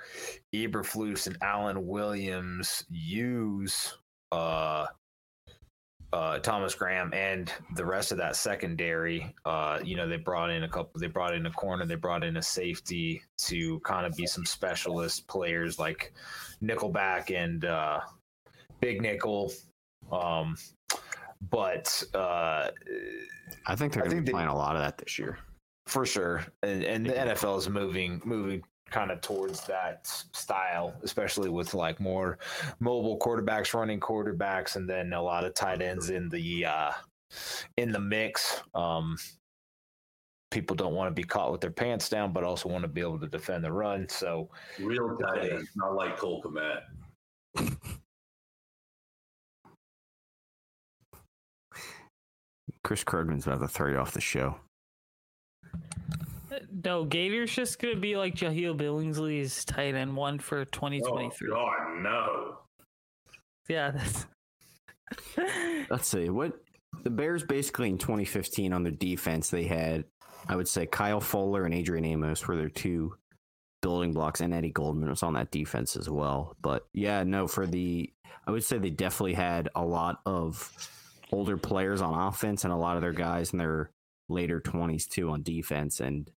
[0.53, 3.97] Eberflus and Alan Williams use
[4.33, 4.87] uh
[6.13, 9.35] uh, Thomas Graham and the rest of that secondary.
[9.45, 11.01] Uh, you know, they brought in a couple.
[11.01, 11.87] They brought in a corner.
[11.87, 16.13] They brought in a safety to kind of be some specialist players like
[16.63, 18.01] Nickelback and uh,
[18.81, 19.53] Big Nickel.
[20.11, 20.57] Um,
[21.51, 22.71] but uh,
[23.67, 25.39] I think they're going to be they- playing a lot of that this year.
[25.87, 31.49] for sure, and, and the NFL is moving moving kind of towards that style, especially
[31.49, 32.39] with like more
[32.81, 36.93] mobile quarterbacks, running quarterbacks, and then a lot of tight ends in the uh,
[37.77, 38.63] in the mix.
[38.75, 39.17] Um,
[40.51, 43.01] people don't want to be caught with their pants down, but also want to be
[43.01, 44.09] able to defend the run.
[44.09, 46.83] So Real tight ends, not like Cole Kmet.
[52.83, 54.57] Chris Krugman's about to throw you off the show.
[56.85, 61.49] No, Gator's just gonna be like Jahleel Billingsley's tight end one for Oh 2023.
[61.49, 62.59] God, no!
[63.69, 64.27] yeah, that's.
[65.91, 66.53] Let's see what
[67.03, 70.05] the Bears basically in 2015 on their defense they had.
[70.49, 73.15] I would say Kyle Fuller and Adrian Amos were their two
[73.83, 76.57] building blocks, and Eddie Goldman was on that defense as well.
[76.63, 78.13] But yeah, no, for the
[78.47, 80.73] I would say they definitely had a lot of
[81.33, 83.91] older players on offense and a lot of their guys in their
[84.29, 86.01] later 20s too on defense.
[86.01, 86.31] And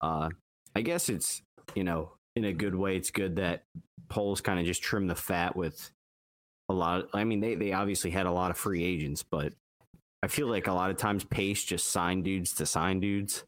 [0.00, 0.28] uh,
[0.74, 1.42] I guess it's
[1.74, 3.64] you know in a good way, it's good that
[4.08, 5.90] Poles kind of just trim the fat with
[6.68, 7.00] a lot.
[7.00, 9.52] Of, I mean, they they obviously had a lot of free agents, but
[10.22, 13.44] I feel like a lot of times Pace just signed dudes to sign dudes,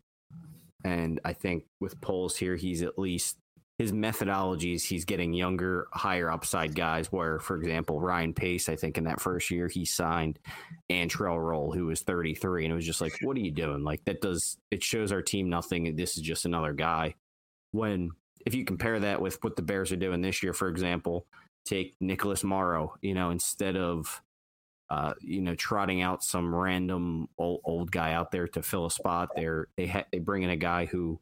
[0.84, 3.36] and I think with Poles here, he's at least
[3.78, 7.12] his methodologies, he's getting younger, higher upside guys.
[7.12, 10.40] Where, for example, Ryan Pace, I think in that first year he signed
[10.90, 13.84] Antrel Rolle, who was 33, and it was just like, what are you doing?
[13.84, 15.94] Like that does it shows our team nothing.
[15.94, 17.14] This is just another guy.
[17.70, 18.10] When
[18.44, 21.26] if you compare that with what the Bears are doing this year, for example,
[21.64, 24.22] take Nicholas Morrow, you know, instead of
[24.90, 28.90] uh, you know, trotting out some random old, old guy out there to fill a
[28.90, 29.28] spot.
[29.36, 31.20] They're, they ha- they bring in a guy who,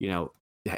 [0.00, 0.32] you know,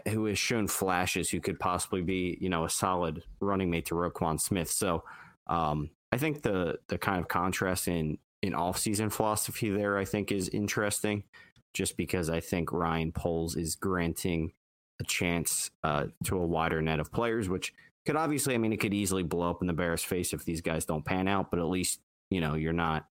[0.08, 3.94] who has shown flashes who could possibly be, you know, a solid running mate to
[3.94, 4.70] Roquan Smith.
[4.70, 5.04] So
[5.46, 10.04] um, I think the the kind of contrast in in off season philosophy there, I
[10.04, 11.24] think, is interesting.
[11.72, 14.52] Just because I think Ryan Poles is granting
[14.98, 17.74] a chance uh, to a wider net of players, which
[18.06, 20.62] could obviously, I mean, it could easily blow up in the Bears' face if these
[20.62, 21.50] guys don't pan out.
[21.50, 23.06] But at least you know you're not.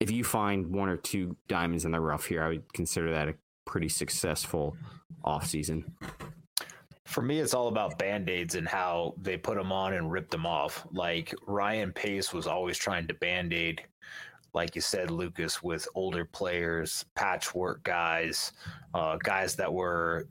[0.00, 3.28] If you find one or two diamonds in the rough here, I would consider that
[3.28, 4.76] a pretty successful
[5.24, 5.84] off season.
[7.04, 10.30] For me, it's all about band aids and how they put them on and ripped
[10.30, 10.86] them off.
[10.92, 13.82] Like Ryan Pace was always trying to band aid,
[14.52, 18.52] like you said, Lucas, with older players, patchwork guys,
[18.94, 20.26] uh, guys that were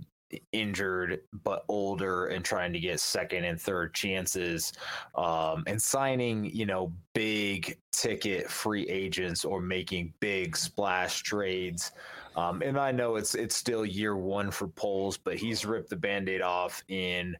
[0.51, 4.73] injured but older and trying to get second and third chances
[5.15, 11.91] um, and signing you know big ticket free agents or making big splash trades
[12.35, 15.95] um, and I know it's it's still year one for Poles, but he's ripped the
[15.95, 17.37] band-aid off in,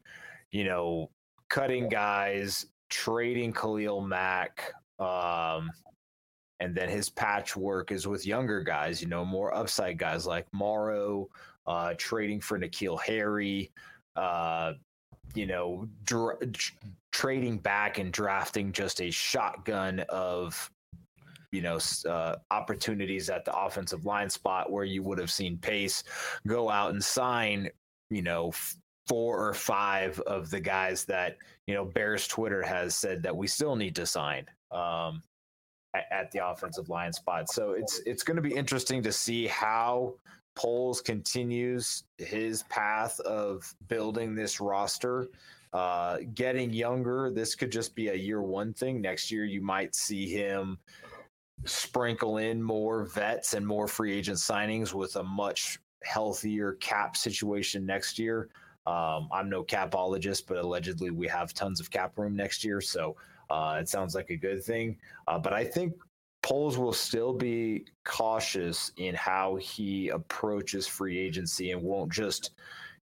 [0.52, 1.10] you know,
[1.50, 5.72] cutting guys, trading Khalil Mack, um,
[6.60, 11.28] and then his patchwork is with younger guys, you know, more upside guys like Morrow,
[11.66, 13.72] uh, trading for N'Keal Harry,
[14.16, 14.74] uh,
[15.34, 15.88] you know,
[17.12, 20.70] trading back and drafting just a shotgun of
[21.54, 26.04] you know uh, opportunities at the offensive line spot where you would have seen Pace
[26.48, 27.70] go out and sign
[28.10, 28.52] you know
[29.08, 31.38] four or five of the guys that
[31.68, 35.22] you know Bears Twitter has said that we still need to sign um,
[36.12, 37.52] at, the offensive line spot.
[37.52, 40.16] So it's it's going to be interesting to see how
[40.56, 45.28] Poles continues his path of building this roster.
[45.74, 49.02] Uh, getting younger, this could just be a year one thing.
[49.02, 50.78] Next year, you might see him
[51.66, 57.86] sprinkle in more vets and more free agent signings with a much healthier cap situation
[57.86, 58.50] next year.
[58.86, 63.16] Um, I'm no capologist, but allegedly we have tons of cap room next year, so
[63.50, 64.98] uh, it sounds like a good thing.
[65.28, 65.94] Uh, but I think
[66.42, 72.52] Poles will still be cautious in how he approaches free agency and won't just,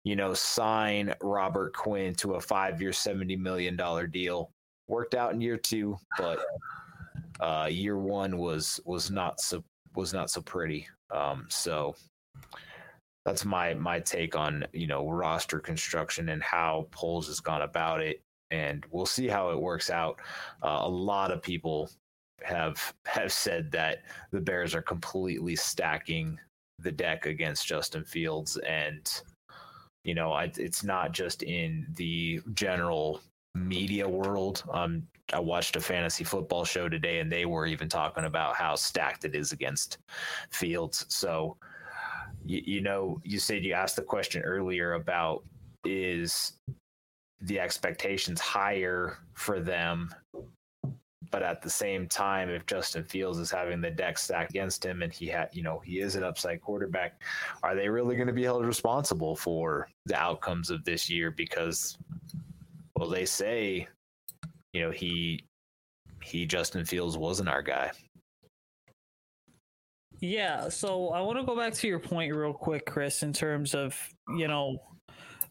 [0.03, 4.51] you know, sign Robert Quinn to a five-year, seventy million dollar deal.
[4.87, 6.39] Worked out in year two, but
[7.41, 9.63] uh, year one was was not so
[9.95, 10.88] was not so pretty.
[11.10, 11.95] Um, so
[13.25, 18.01] that's my my take on you know roster construction and how Poles has gone about
[18.01, 20.19] it, and we'll see how it works out.
[20.63, 21.89] Uh, a lot of people
[22.43, 26.39] have have said that the Bears are completely stacking
[26.80, 29.21] the deck against Justin Fields, and
[30.04, 33.21] you know I, it's not just in the general
[33.56, 34.63] media world.
[34.71, 38.76] Um, I watched a fantasy football show today, and they were even talking about how
[38.76, 39.98] stacked it is against
[40.50, 41.06] Fields.
[41.10, 41.58] So
[42.46, 45.44] you, you know, you said you asked the question earlier about
[45.86, 46.54] is
[47.41, 50.13] the expectations higher for them
[51.32, 55.02] but at the same time, if Justin Fields is having the deck stacked against him
[55.02, 57.22] and he had, you know, he is an upside quarterback,
[57.63, 61.32] are they really going to be held responsible for the outcomes of this year?
[61.32, 61.98] Because,
[62.98, 63.88] well, they say,
[64.73, 65.43] you know, he,
[66.23, 67.91] he, Justin Fields wasn't our guy.
[70.19, 73.73] Yeah, so I want to go back to your point real quick, Chris, in terms
[73.73, 73.97] of,
[74.38, 74.77] you know,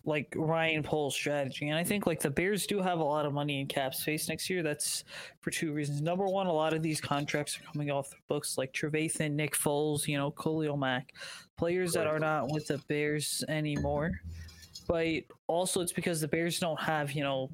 [0.05, 1.69] like Ryan Poles' strategy.
[1.69, 4.29] And I think like the Bears do have a lot of money in cap space
[4.29, 4.63] next year.
[4.63, 5.05] That's
[5.41, 6.01] for two reasons.
[6.01, 9.57] Number one, a lot of these contracts are coming off the books, like Trevathan, Nick
[9.57, 11.13] Foles, you know, Khalil Mack,
[11.59, 14.13] players that are not with the Bears anymore.
[14.89, 17.51] But also, it's because the Bears don't have, you know,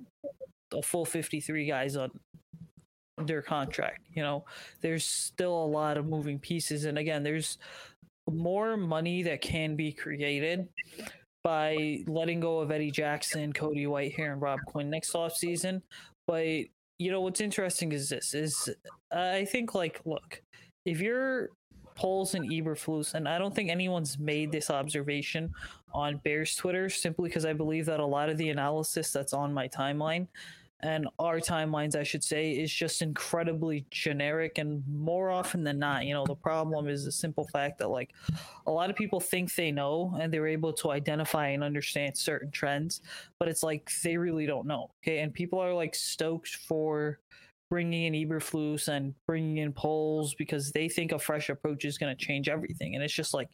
[0.72, 2.10] a full 53 guys on
[3.24, 4.06] their contract.
[4.14, 4.44] You know,
[4.80, 6.84] there's still a lot of moving pieces.
[6.84, 7.58] And again, there's
[8.30, 10.68] more money that can be created
[11.44, 15.82] by letting go of Eddie Jackson, Cody Whitehair, and Rob Quinn next off season.
[16.26, 16.46] But
[16.98, 18.68] you know what's interesting is this is
[19.12, 20.42] I think like look,
[20.84, 21.50] if you're
[21.94, 25.52] Poles and Eberflus, and I don't think anyone's made this observation
[25.92, 29.52] on Bears Twitter simply because I believe that a lot of the analysis that's on
[29.52, 30.26] my timeline
[30.80, 34.58] and our timelines, I should say, is just incredibly generic.
[34.58, 38.12] And more often than not, you know, the problem is the simple fact that, like,
[38.66, 42.50] a lot of people think they know and they're able to identify and understand certain
[42.50, 43.00] trends,
[43.38, 44.90] but it's like they really don't know.
[45.02, 45.20] Okay.
[45.20, 47.20] And people are like stoked for
[47.68, 52.16] bringing in Eberflus and bringing in Poles because they think a fresh approach is going
[52.16, 52.94] to change everything.
[52.94, 53.48] And it's just like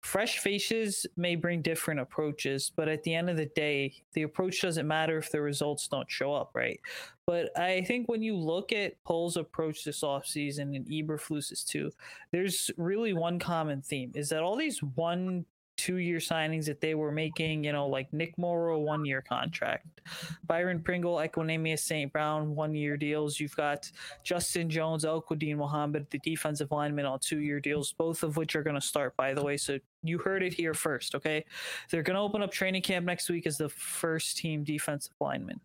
[0.00, 4.62] fresh faces may bring different approaches, but at the end of the day, the approach
[4.62, 6.80] doesn't matter if the results don't show up, right?
[7.26, 11.90] But I think when you look at Poles' approach this offseason and Eberflus's too,
[12.30, 15.44] there's really one common theme is that all these one
[15.86, 20.00] two year signings that they were making, you know, like Nick Morrow, one year contract,
[20.44, 22.12] Byron Pringle, Equanimeous St.
[22.12, 23.38] Brown, one year deals.
[23.38, 23.88] You've got
[24.24, 28.64] Justin Jones, Al-Quadin Muhammad, the defensive lineman on two year deals, both of which are
[28.64, 29.56] going to start, by the way.
[29.56, 31.44] So you heard it here first, okay?
[31.88, 35.60] They're going to open up training camp next week as the first team defensive lineman.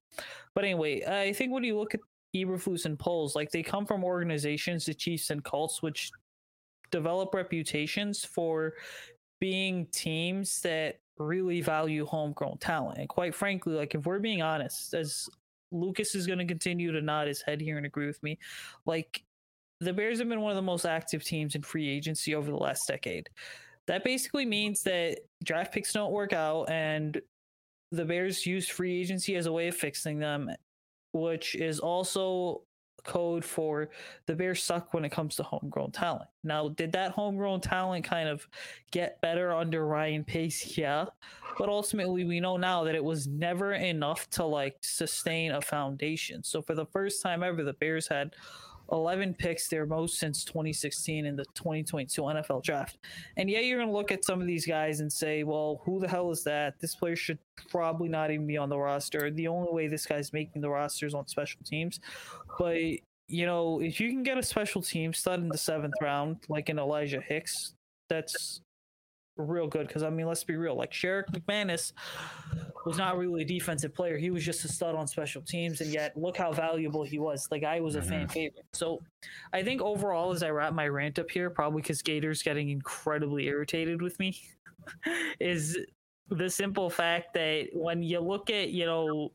[0.53, 2.01] But anyway, I think when you look at
[2.36, 6.12] Eberflus and Poles, like they come from organizations, the Chiefs and Colts, which
[6.91, 8.73] develop reputations for
[9.41, 12.99] being teams that really value homegrown talent.
[12.99, 15.27] And quite frankly, like if we're being honest, as
[15.71, 18.38] Lucas is going to continue to nod his head here and agree with me,
[18.86, 19.23] like
[19.82, 22.58] the Bears have been one of the most active teams in free agency over the
[22.58, 23.30] last decade.
[23.88, 27.19] That basically means that draft picks don't work out and
[27.91, 30.51] the Bears use free agency as a way of fixing them,
[31.13, 32.62] which is also
[33.03, 33.89] code for
[34.25, 36.29] the Bears suck when it comes to homegrown talent.
[36.43, 38.47] Now, did that homegrown talent kind of
[38.91, 40.77] get better under Ryan Pace?
[40.77, 41.05] Yeah.
[41.57, 46.43] But ultimately, we know now that it was never enough to like sustain a foundation.
[46.43, 48.36] So, for the first time ever, the Bears had
[48.91, 52.97] 11 picks, their most since 2016 in the 2022 NFL draft.
[53.37, 55.99] And yeah, you're going to look at some of these guys and say, well, who
[55.99, 56.79] the hell is that?
[56.79, 57.39] This player should
[57.69, 59.31] probably not even be on the roster.
[59.31, 61.99] The only way this guy's making the roster is on special teams.
[62.59, 62.77] But,
[63.27, 66.69] you know, if you can get a special team stud in the seventh round, like
[66.69, 67.73] an Elijah Hicks,
[68.09, 68.61] that's
[69.37, 70.75] real good because I mean, let's be real.
[70.75, 71.93] Like Sherrick McManis
[72.86, 75.91] was not really a defensive player; he was just a stud on special teams, and
[75.91, 77.47] yet look how valuable he was.
[77.49, 78.32] The guy was a fan mm-hmm.
[78.32, 78.65] favorite.
[78.73, 79.01] So,
[79.53, 83.47] I think overall, as I wrap my rant up here, probably because Gator's getting incredibly
[83.47, 84.39] irritated with me,
[85.39, 85.77] is
[86.29, 89.32] the simple fact that when you look at you know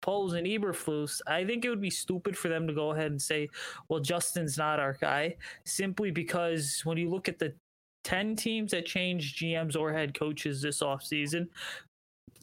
[0.00, 3.20] Poles and Eberflus, I think it would be stupid for them to go ahead and
[3.20, 3.48] say,
[3.88, 7.54] well, Justin's not our guy, simply because when you look at the
[8.04, 11.48] 10 teams that changed GMs or head coaches this offseason,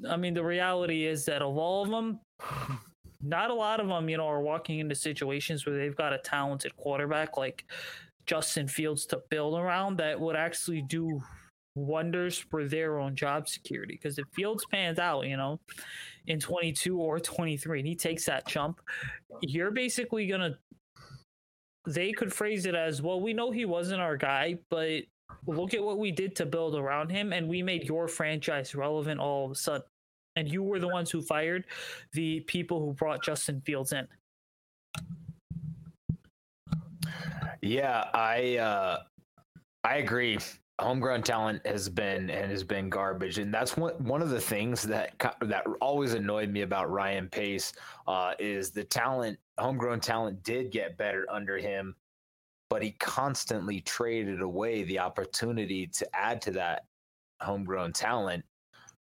[0.09, 2.19] I mean, the reality is that of all of them,
[3.21, 6.19] not a lot of them, you know, are walking into situations where they've got a
[6.19, 7.65] talented quarterback like
[8.25, 11.21] Justin Fields to build around that would actually do
[11.75, 13.93] wonders for their own job security.
[13.93, 15.59] Because if Fields pans out, you know,
[16.27, 18.81] in 22 or 23, and he takes that jump,
[19.41, 20.57] you're basically going to.
[21.85, 25.03] They could phrase it as well, we know he wasn't our guy, but
[25.45, 29.19] look at what we did to build around him, and we made your franchise relevant
[29.19, 29.87] all of a sudden.
[30.35, 31.65] And you were the ones who fired
[32.13, 34.07] the people who brought Justin Fields in.
[37.61, 38.99] Yeah, I uh,
[39.83, 40.37] I agree.
[40.79, 44.83] Homegrown talent has been and has been garbage, and that's one one of the things
[44.83, 47.73] that that always annoyed me about Ryan Pace
[48.07, 49.39] uh, is the talent.
[49.57, 51.95] Homegrown talent did get better under him,
[52.69, 56.83] but he constantly traded away the opportunity to add to that
[57.41, 58.43] homegrown talent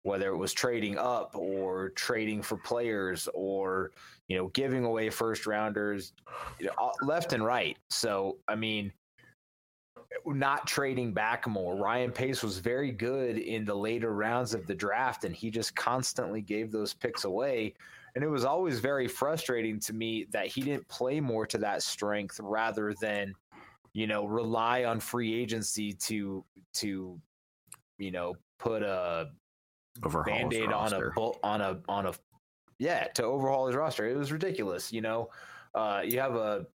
[0.05, 3.93] whether it was trading up or trading for players or
[4.29, 6.13] you know giving away first rounders
[6.59, 7.77] you know, left and right.
[7.91, 8.93] So i mean
[10.27, 11.75] not trading back more.
[11.77, 15.75] Ryan pace was very good in the later rounds of the draft and he just
[15.75, 17.75] constantly gave those picks away.
[18.15, 21.83] And it was always very frustrating to me that he didn't play more to that
[21.83, 23.33] strength rather than
[23.95, 27.21] you know rely on free agency to to
[27.99, 29.31] you know put a
[30.03, 31.11] Overhaul band-aid on a
[31.43, 32.15] on a on a
[32.79, 34.09] yeah to overhaul his roster.
[34.09, 35.29] It was ridiculous you know?
[35.75, 36.67] Uh you have a,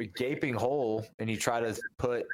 [0.00, 2.26] a gaping hole and you try to put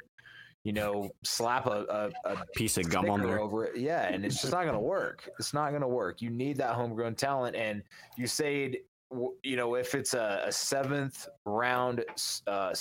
[0.63, 3.39] you know slap a, a, a Piece of gum on there.
[3.39, 3.77] over it.
[3.77, 5.29] Yeah and it's just not going to work.
[5.39, 6.21] It's not going to work.
[6.21, 7.81] You need that homegrown talent and
[8.17, 8.81] you say
[9.43, 12.03] you know if it's a, a seventh round
[12.47, 12.73] uh,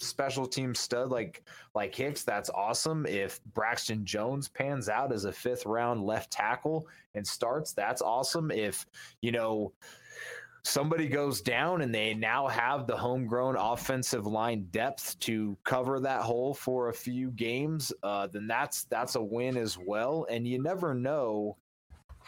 [0.00, 1.44] special team stud like
[1.74, 3.06] like Hicks, that's awesome.
[3.06, 8.50] If Braxton Jones pans out as a fifth round left tackle and starts, that's awesome.
[8.50, 8.86] If
[9.20, 9.72] you know
[10.62, 16.22] somebody goes down and they now have the homegrown offensive line depth to cover that
[16.22, 20.26] hole for a few games, uh, then that's that's a win as well.
[20.30, 21.56] And you never know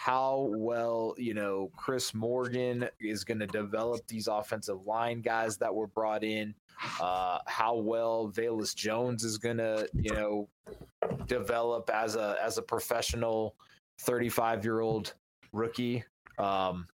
[0.03, 5.73] how well you know Chris Morgan is going to develop these offensive line guys that
[5.73, 6.55] were brought in.
[7.01, 10.49] Uh, how well Velus Jones is going to you know
[11.29, 13.55] develop as a as a professional
[14.01, 15.15] 35 year old
[15.53, 16.03] rookie.
[16.37, 16.89] Um,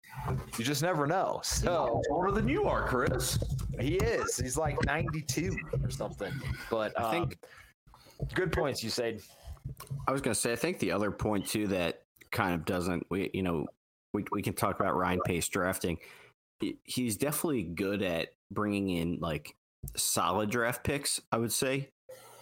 [0.58, 1.40] you just never know.
[1.44, 3.40] So older than you are, Chris.
[3.80, 4.36] he is.
[4.36, 6.34] He's like 92 or something.
[6.70, 7.40] But um, I think-
[8.34, 9.22] good points you said.
[10.08, 12.02] I was going to say, I think the other point too that
[12.32, 13.66] kind of doesn't, we you know,
[14.14, 15.98] we we can talk about Ryan Pace drafting.
[16.84, 19.56] He's definitely good at bringing in like
[19.96, 21.22] solid draft picks.
[21.32, 21.90] I would say,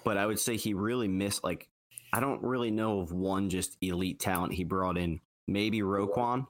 [0.03, 1.67] but I would say he really missed like
[2.13, 5.19] I don't really know of one just elite talent he brought in.
[5.47, 6.47] Maybe Roquan,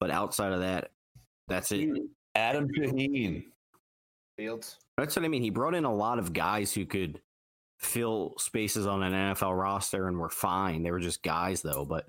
[0.00, 0.90] but outside of that,
[1.48, 1.90] that's it.
[2.34, 3.44] Adam Shaheen.
[4.38, 4.78] Fields.
[4.96, 5.42] That's what I mean.
[5.42, 7.20] He brought in a lot of guys who could
[7.78, 10.82] fill spaces on an NFL roster and were fine.
[10.82, 12.06] They were just guys though, but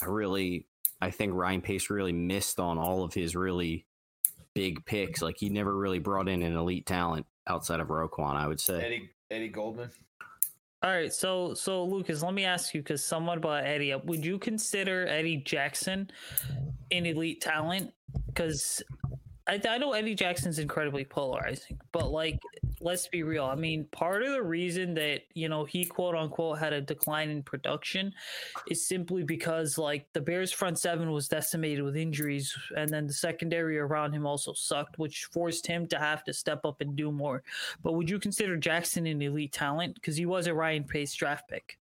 [0.00, 0.66] I really
[1.00, 3.86] I think Ryan Pace really missed on all of his really
[4.54, 5.22] big picks.
[5.22, 8.84] Like he never really brought in an elite talent outside of Roquan, I would say.
[8.84, 9.90] Eddie Eddie Goldman.
[10.82, 14.04] All right, so so Lucas, let me ask you because someone brought Eddie up.
[14.04, 16.08] Would you consider Eddie Jackson
[16.92, 17.92] an elite talent?
[18.26, 18.82] Because
[19.48, 22.38] I, I know Eddie Jackson's incredibly polarizing, but like,
[22.80, 23.46] let's be real.
[23.46, 27.30] I mean, part of the reason that you know he quote unquote had a decline
[27.30, 28.12] in production
[28.68, 33.12] is simply because like the Bears front seven was decimated with injuries, and then the
[33.12, 37.10] secondary around him also sucked, which forced him to have to step up and do
[37.10, 37.42] more.
[37.82, 39.94] But would you consider Jackson an elite talent?
[39.94, 41.78] Because he was a Ryan Pace draft pick.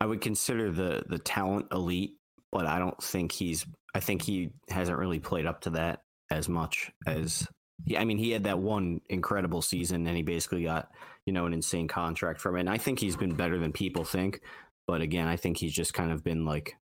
[0.00, 2.17] I would consider the the talent elite,
[2.52, 6.48] but I don't think he's I think he hasn't really played up to that as
[6.48, 7.46] much as
[7.84, 10.88] he, I mean, he had that one incredible season, and he basically got
[11.26, 12.60] you know an insane contract from it.
[12.60, 14.40] And I think he's been better than people think.
[14.86, 16.76] But again, I think he's just kind of been like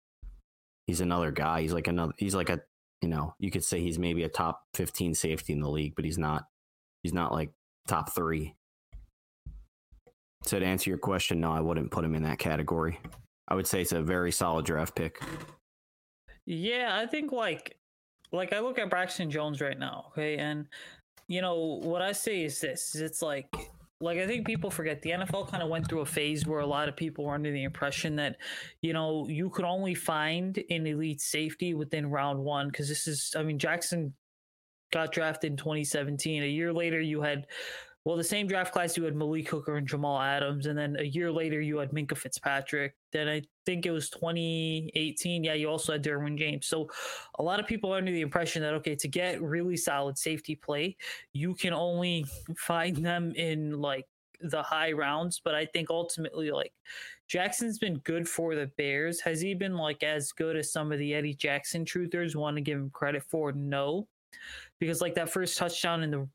[0.86, 1.62] he's another guy.
[1.62, 2.12] He's like another.
[2.18, 2.60] He's like a
[3.00, 6.04] you know you could say he's maybe a top fifteen safety in the league, but
[6.04, 6.44] he's not.
[7.02, 7.50] He's not like
[7.88, 8.54] top three.
[10.44, 12.98] So to answer your question, no, I wouldn't put him in that category.
[13.52, 15.20] I would say it's a very solid draft pick.
[16.46, 17.76] Yeah, I think like
[18.32, 20.66] like I look at Braxton Jones right now, okay, and
[21.28, 23.54] you know what I say is this: it's like
[24.00, 26.66] like I think people forget the NFL kind of went through a phase where a
[26.66, 28.36] lot of people were under the impression that
[28.80, 33.34] you know you could only find an elite safety within round one because this is
[33.36, 34.14] I mean Jackson
[34.94, 36.42] got drafted in 2017.
[36.42, 37.46] A year later, you had
[38.04, 41.04] well, the same draft class you had Malik Hooker and Jamal Adams, and then a
[41.04, 42.96] year later you had Minkah Fitzpatrick.
[43.12, 45.44] Then I think it was 2018.
[45.44, 46.66] Yeah, you also had Derwin James.
[46.66, 46.88] So
[47.38, 50.56] a lot of people are under the impression that okay, to get really solid safety
[50.56, 50.96] play,
[51.32, 52.26] you can only
[52.56, 54.06] find them in like
[54.40, 55.40] the high rounds.
[55.44, 56.72] But I think ultimately, like
[57.28, 59.20] Jackson's been good for the Bears.
[59.20, 62.62] Has he been like as good as some of the Eddie Jackson truthers want to
[62.62, 63.52] give him credit for?
[63.52, 64.08] No.
[64.80, 66.28] Because like that first touchdown in the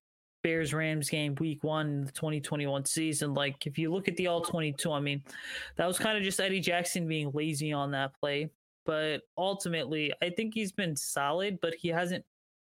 [0.48, 3.34] Bears Rams game week one, in the 2021 season.
[3.34, 5.22] Like, if you look at the all 22, I mean,
[5.76, 8.50] that was kind of just Eddie Jackson being lazy on that play.
[8.86, 12.24] But ultimately, I think he's been solid, but he hasn't,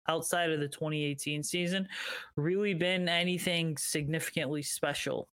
[0.08, 1.88] outside of the 2018 season,
[2.36, 5.28] really been anything significantly special.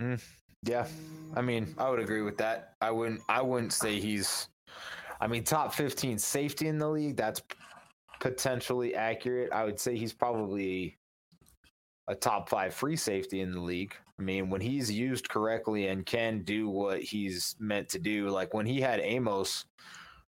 [0.00, 0.20] Mm,
[0.64, 0.88] yeah,
[1.36, 2.74] I mean, I would agree with that.
[2.80, 3.20] I wouldn't.
[3.28, 4.48] I wouldn't say he's
[5.20, 7.42] I mean, top 15 safety in the league, that's
[8.20, 9.52] potentially accurate.
[9.52, 10.96] I would say he's probably
[12.08, 13.94] a top five free safety in the league.
[14.18, 18.54] I mean, when he's used correctly and can do what he's meant to do, like
[18.54, 19.64] when he had Amos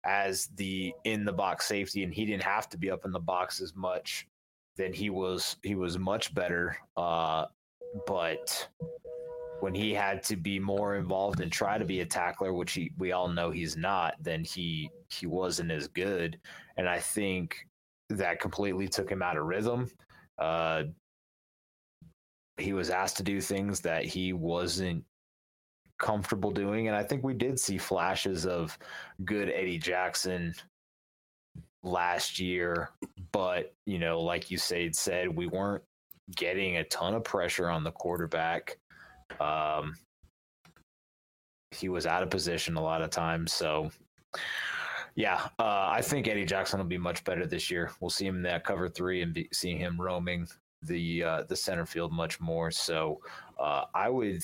[0.05, 3.21] as the in the box safety and he didn't have to be up in the
[3.21, 4.27] box as much,
[4.77, 6.77] then he was he was much better.
[6.97, 7.47] Uh,
[8.07, 8.69] but
[9.65, 12.93] when he had to be more involved and try to be a tackler, which he,
[12.99, 16.39] we all know he's not, then he he wasn't as good.
[16.77, 17.67] And I think
[18.11, 19.91] that completely took him out of rhythm.
[20.39, 20.83] Uh,
[22.59, 25.03] he was asked to do things that he wasn't
[25.99, 28.79] comfortable doing, and I think we did see flashes of
[29.25, 30.53] good Eddie Jackson
[31.83, 32.91] last year.
[33.33, 35.85] But you know, like you said, said we weren't
[36.37, 38.77] getting a ton of pressure on the quarterback
[39.41, 39.95] um,
[41.71, 43.53] he was out of position a lot of times.
[43.53, 43.91] So,
[45.15, 47.91] yeah, uh, I think Eddie Jackson will be much better this year.
[48.01, 50.47] We'll see him in that cover three and be, seeing him roaming
[50.83, 52.71] the uh, the center field much more.
[52.71, 53.21] So,
[53.59, 54.43] uh, I would.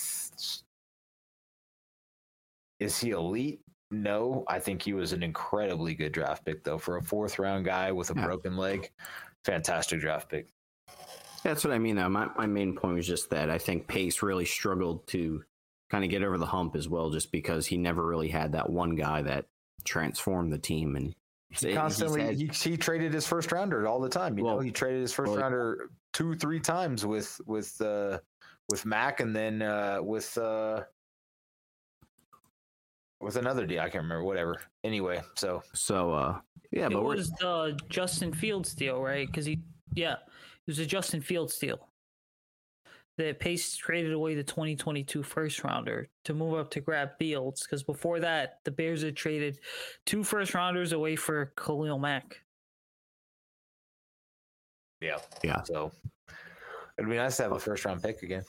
[2.78, 3.60] Is he elite?
[3.90, 7.64] No, I think he was an incredibly good draft pick though for a fourth round
[7.64, 8.24] guy with a yeah.
[8.24, 8.90] broken leg.
[9.44, 10.48] Fantastic draft pick.
[11.42, 12.08] That's what I mean, though.
[12.08, 15.42] My, my main point was just that I think Pace really struggled to
[15.90, 18.70] kind of get over the hump as well, just because he never really had that
[18.70, 19.46] one guy that
[19.84, 20.96] transformed the team.
[20.96, 21.14] And
[21.50, 24.38] he constantly, had, he, he, traded his first rounder all the time.
[24.38, 28.18] You well, know, he traded his first well, rounder two, three times with with uh,
[28.70, 30.82] with Mack, and then uh, with uh,
[33.20, 33.80] with another deal.
[33.80, 34.24] I can't remember.
[34.24, 34.60] Whatever.
[34.84, 36.38] Anyway, so so uh,
[36.70, 39.26] yeah, it but was the Justin Fields deal, right?
[39.26, 39.58] Because he,
[39.94, 40.18] yeah, it
[40.70, 41.88] was a Justin Fields deal.
[43.18, 47.82] The Pace traded away the 2022 first rounder to move up to grab Fields because
[47.82, 49.58] before that, the Bears had traded
[50.06, 52.40] two first rounders away for Khalil Mack.
[55.00, 55.18] Yeah.
[55.42, 55.60] Yeah.
[55.64, 55.90] So
[56.96, 58.44] it'd be nice to have a first round pick again.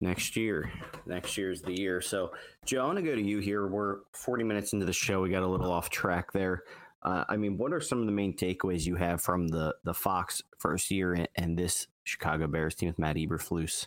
[0.00, 0.70] Next year.
[1.06, 2.00] Next year's the year.
[2.00, 2.32] So,
[2.64, 3.68] Joe, I want to go to you here.
[3.68, 5.22] We're 40 minutes into the show.
[5.22, 6.64] We got a little off track there.
[7.02, 9.94] Uh, I mean, what are some of the main takeaways you have from the the
[9.94, 13.86] Fox first year and this Chicago Bears team with Matt Eberflus?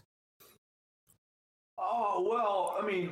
[1.78, 3.12] Oh well, I mean,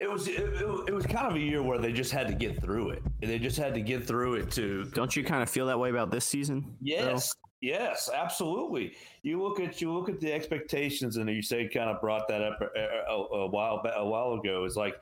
[0.00, 0.40] it was it,
[0.88, 3.02] it, was kind of a year where they just had to get through it.
[3.20, 4.84] They just had to get through it to.
[4.86, 6.74] Don't you kind of feel that way about this season?
[6.80, 7.68] Yes, though?
[7.68, 8.94] yes, absolutely.
[9.22, 12.40] You look at you look at the expectations, and you say kind of brought that
[12.40, 12.80] up a,
[13.10, 14.64] a, a while a while ago.
[14.64, 14.94] It's like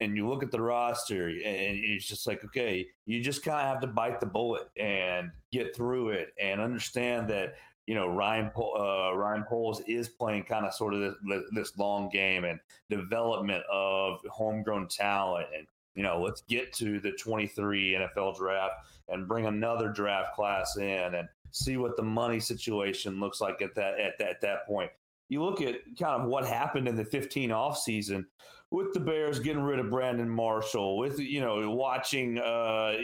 [0.00, 3.66] and you look at the roster and it's just like okay you just kind of
[3.66, 7.54] have to bite the bullet and get through it and understand that
[7.86, 12.08] you know Ryan uh, Ryan Poles is playing kind of sort of this, this long
[12.08, 12.58] game and
[12.90, 18.74] development of homegrown talent and you know let's get to the 23 NFL draft
[19.08, 23.74] and bring another draft class in and see what the money situation looks like at
[23.74, 24.90] that at that, at that point.
[25.28, 28.26] You look at kind of what happened in the 15 off season
[28.70, 32.94] with the Bears getting rid of Brandon Marshall, with you know watching, uh,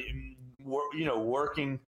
[0.95, 1.81] you know working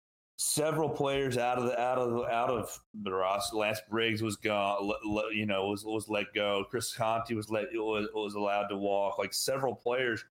[0.43, 3.55] several players out of the out of out of the roster.
[3.57, 4.91] Lance Briggs was gone,
[5.32, 6.65] you know, was was let go.
[6.69, 9.19] Chris Conte was let was, was allowed to walk.
[9.19, 10.26] Like several players,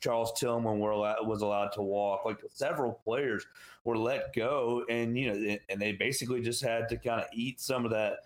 [0.00, 2.24] Charles Tillman were allowed, was allowed to walk.
[2.24, 3.46] Like several players
[3.84, 7.60] were let go, and you know, and they basically just had to kind of eat
[7.60, 8.16] some of that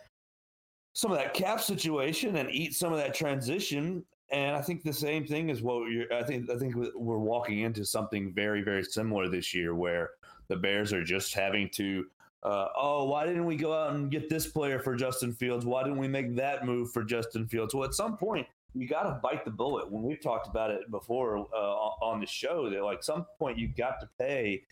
[0.98, 4.04] some of that cap situation and eat some of that transition.
[4.32, 6.12] And I think the same thing is what you're.
[6.12, 10.10] I think I think we're walking into something very very similar this year, where
[10.48, 12.04] the Bears are just having to.
[12.42, 15.64] Uh, oh, why didn't we go out and get this player for Justin Fields?
[15.64, 17.74] Why didn't we make that move for Justin Fields?
[17.74, 19.88] Well, at some point, you got to bite the bullet.
[19.88, 23.76] When we've talked about it before uh, on the show, that like some point you've
[23.76, 24.64] got to pay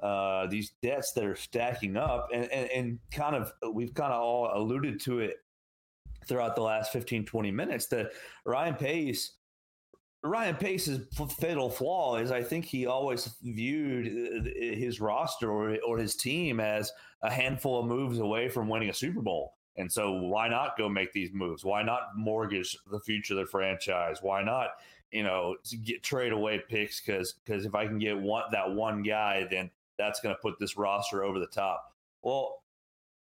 [0.00, 4.20] uh, these debts that are stacking up, and, and and kind of we've kind of
[4.20, 5.36] all alluded to it
[6.28, 8.12] throughout the last 15, 20 minutes that
[8.44, 9.32] Ryan Pace
[10.24, 11.00] Ryan Pace's
[11.38, 16.58] fatal flaw is I think he always viewed uh, his roster or, or his team
[16.58, 19.54] as a handful of moves away from winning a Super Bowl.
[19.76, 21.64] And so why not go make these moves?
[21.64, 24.18] Why not mortgage the future of the franchise?
[24.20, 24.70] Why not,
[25.12, 25.54] you know,
[25.84, 29.70] get trade away picks because because if I can get one that one guy, then
[29.96, 31.94] that's going to put this roster over the top.
[32.22, 32.62] Well,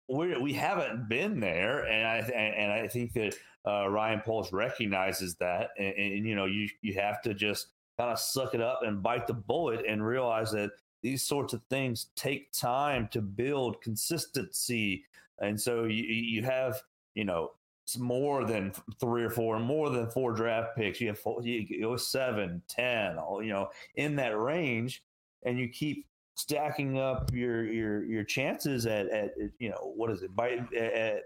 [0.08, 3.34] we we haven't been there, and I and I think that
[3.66, 8.10] uh, Ryan Poles recognizes that, and, and, you know you you have to just kind
[8.10, 10.70] of suck it up and bite the bullet and realize that
[11.02, 15.04] these sorts of things take time to build consistency,
[15.40, 16.80] and so you you have
[17.14, 17.52] you know
[17.98, 21.00] more than three or four, more than four draft picks.
[21.00, 25.02] You have four, you go seven, ten, you know, in that range,
[25.44, 26.06] and you keep
[26.38, 31.24] stacking up your your your chances at at you know what is it by at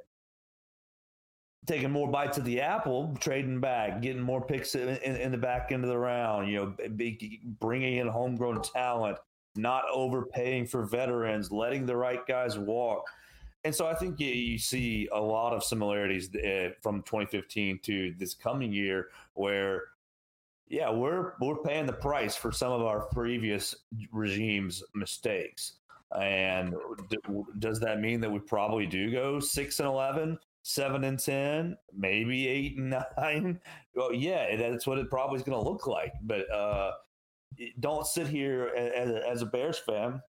[1.67, 5.39] taking more bites of the apple, trading back, getting more picks in, in, in the
[5.39, 6.49] back end of the round.
[6.49, 9.19] You know, be, bringing in homegrown talent,
[9.55, 13.05] not overpaying for veterans, letting the right guys walk.
[13.65, 18.15] And so I think you, you see a lot of similarities uh, from 2015 to
[18.19, 19.85] this coming year, where
[20.73, 23.77] yeah, we're we're paying the price for some of our previous
[24.11, 25.75] regime's mistakes.
[26.19, 26.75] And
[27.59, 32.49] does that mean that we probably do go six and 11, seven and 10, maybe
[32.49, 33.61] eight and nine?
[33.95, 36.15] Well, yeah, that's what it probably is going to look like.
[36.23, 36.93] But uh,
[37.81, 40.23] don't sit here as, as a Bears fan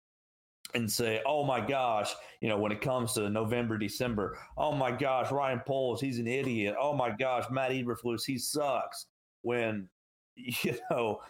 [0.75, 4.91] and say, oh my gosh, you know, when it comes to November, December, oh my
[4.91, 6.77] gosh, Ryan Poles, he's an idiot.
[6.81, 9.07] Oh my gosh, Matt Eberflus, he sucks.
[9.43, 9.89] When
[10.63, 11.21] you know,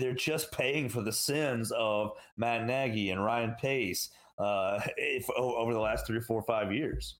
[0.00, 5.72] they're just paying for the sins of Matt Nagy and Ryan Pace uh, if, over
[5.72, 7.18] the last three or four or five years.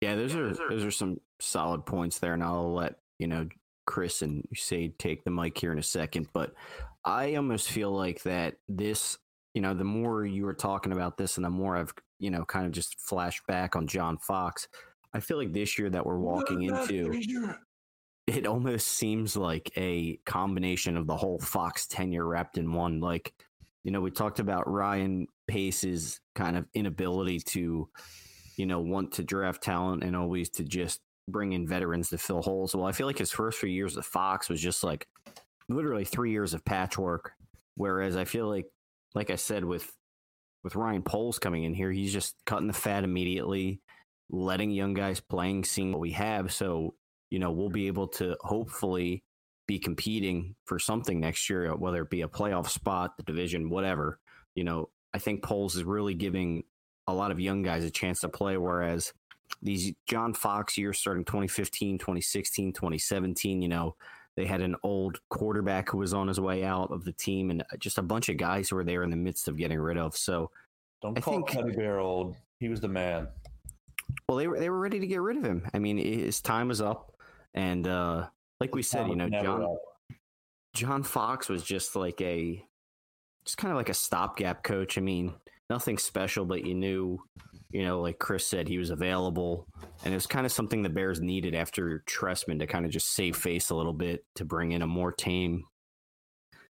[0.00, 3.48] Yeah, those are those are some solid points there, and I'll let you know
[3.86, 6.26] Chris and say take the mic here in a second.
[6.32, 6.54] But
[7.04, 9.16] I almost feel like that this,
[9.54, 12.44] you know, the more you were talking about this, and the more I've you know
[12.44, 14.66] kind of just flashed back on John Fox.
[15.14, 17.12] I feel like this year that we're walking into
[18.26, 23.00] it almost seems like a combination of the whole Fox tenure wrapped in one.
[23.00, 23.32] Like,
[23.84, 27.88] you know, we talked about Ryan Pace's kind of inability to,
[28.56, 32.42] you know, want to draft talent and always to just bring in veterans to fill
[32.42, 32.74] holes.
[32.74, 35.08] Well, I feel like his first few years at Fox was just like
[35.68, 37.32] literally three years of patchwork.
[37.74, 38.66] Whereas I feel like,
[39.14, 39.90] like I said, with
[40.62, 43.80] with Ryan Poles coming in here, he's just cutting the fat immediately,
[44.30, 46.52] letting young guys playing, seeing what we have.
[46.52, 46.94] So
[47.32, 49.24] you know, we'll be able to hopefully
[49.66, 53.70] be competing for something next year, uh, whether it be a playoff spot, the division,
[53.70, 54.18] whatever.
[54.54, 56.64] You know, I think Poles is really giving
[57.06, 59.14] a lot of young guys a chance to play, whereas
[59.62, 63.96] these John Fox years starting 2015, 2016, 2017, you know,
[64.36, 67.62] they had an old quarterback who was on his way out of the team and
[67.62, 69.96] uh, just a bunch of guys who were there in the midst of getting rid
[69.96, 70.14] of.
[70.18, 70.50] So
[71.00, 72.36] don't I call think, Teddy Bear old.
[72.58, 73.28] He was the man.
[74.28, 75.66] Well, they were they were ready to get rid of him.
[75.72, 77.11] I mean, his time was up.
[77.54, 78.28] And uh,
[78.60, 79.76] like we said, you know, John
[80.74, 82.64] John Fox was just like a
[83.44, 84.96] just kind of like a stopgap coach.
[84.96, 85.34] I mean,
[85.68, 87.18] nothing special, but you knew,
[87.70, 89.66] you know, like Chris said, he was available,
[90.04, 93.12] and it was kind of something the Bears needed after Trestman to kind of just
[93.14, 95.64] save face a little bit to bring in a more tame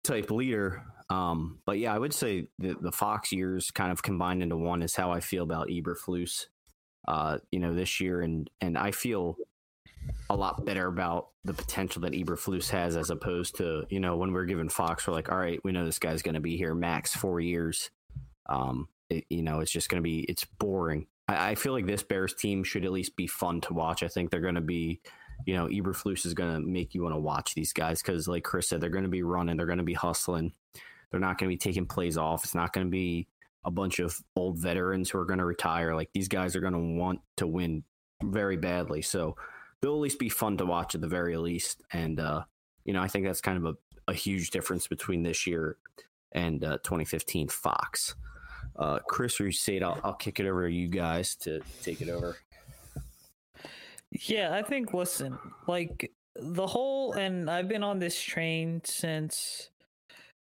[0.05, 0.83] type leader.
[1.11, 4.83] Um, but yeah, I would say the, the Fox years kind of combined into one
[4.83, 6.47] is how I feel about Eberflus.
[7.07, 9.37] Uh, you know, this year, and and I feel
[10.31, 14.33] a lot better about the potential that Eberflus has as opposed to, you know, when
[14.33, 16.75] we're given Fox, we're like, all right, we know this guy's going to be here
[16.75, 17.91] max four years.
[18.47, 21.07] Um, it, you know, it's just going to be, it's boring.
[21.29, 24.03] I, I feel like this Bears team should at least be fun to watch.
[24.03, 25.01] I think they're going to be,
[25.47, 28.45] you know, Eberflus is going to make you want to watch these guys because, like
[28.45, 30.53] Chris said, they're going to be running, they're going to be hustling,
[31.11, 32.45] they're not going to be taking plays off.
[32.45, 33.29] It's not going to be
[33.65, 35.95] a bunch of old veterans who are going to retire.
[35.95, 37.85] Like these guys are going to want to win
[38.23, 39.03] very badly.
[39.03, 39.37] So
[39.81, 41.83] they'll at least be fun to watch at the very least.
[41.93, 42.43] And, uh,
[42.85, 45.77] you know, I think that's kind of a, a huge difference between this year
[46.33, 48.15] and uh, 2015 Fox.
[48.77, 52.09] Uh, Chris or Sade, I'll, I'll kick it over to you guys to take it
[52.09, 52.37] over.
[54.11, 59.71] Yeah, I think, listen, like the whole, and I've been on this train since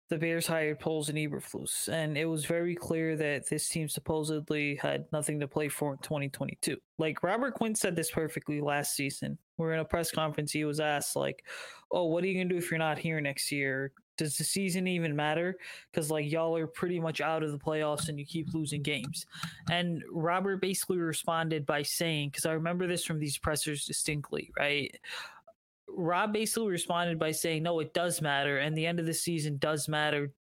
[0.09, 4.77] the Bears hired Poles and Eberflus, and it was very clear that this team supposedly
[4.77, 6.77] had nothing to play for in 2022.
[6.99, 9.37] Like Robert Quinn said this perfectly last season.
[9.59, 10.53] We're in a press conference.
[10.53, 11.45] He was asked, like,
[11.91, 13.93] "Oh, what are you gonna do if you're not here next year?
[14.17, 15.57] Does the season even matter?
[15.91, 19.27] Because like y'all are pretty much out of the playoffs and you keep losing games."
[19.71, 24.95] And Robert basically responded by saying, "Because I remember this from these pressers distinctly, right?"
[25.89, 29.57] Rob basically responded by saying, "No, it does matter, and the end of the season
[29.59, 30.33] does matter,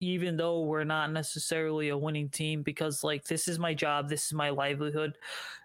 [0.00, 2.62] even though we're not necessarily a winning team.
[2.62, 5.16] Because like this is my job, this is my livelihood.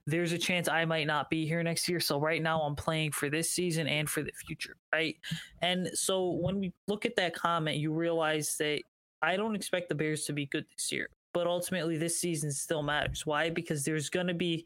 [0.06, 2.00] There's a chance I might not be here next year.
[2.00, 5.16] So right now, I'm playing for this season and for the future, right?
[5.62, 8.82] And so when we look at that comment, you realize that
[9.22, 12.84] I don't expect the Bears to be good this year." But ultimately, this season still
[12.84, 13.26] matters.
[13.26, 13.50] Why?
[13.50, 14.66] Because there's going to be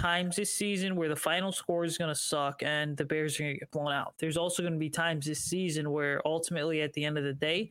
[0.00, 3.42] times this season where the final score is going to suck and the Bears are
[3.42, 4.14] going to get blown out.
[4.18, 7.34] There's also going to be times this season where ultimately at the end of the
[7.34, 7.70] day,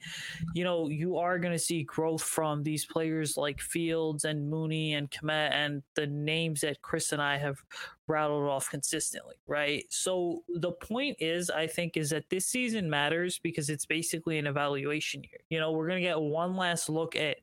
[0.53, 4.93] you know, you are going to see growth from these players like Fields and Mooney
[4.93, 7.57] and Kmet and the names that Chris and I have
[8.07, 9.85] rattled off consistently, right?
[9.89, 14.45] So the point is, I think, is that this season matters because it's basically an
[14.45, 15.41] evaluation year.
[15.49, 17.37] You know, we're going to get one last look at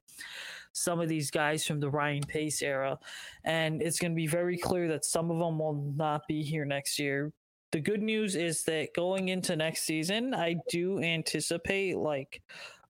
[0.77, 2.99] some of these guys from the Ryan Pace era.
[3.45, 6.66] And it's going to be very clear that some of them will not be here
[6.66, 7.33] next year.
[7.72, 12.43] The good news is that going into next season, I do anticipate like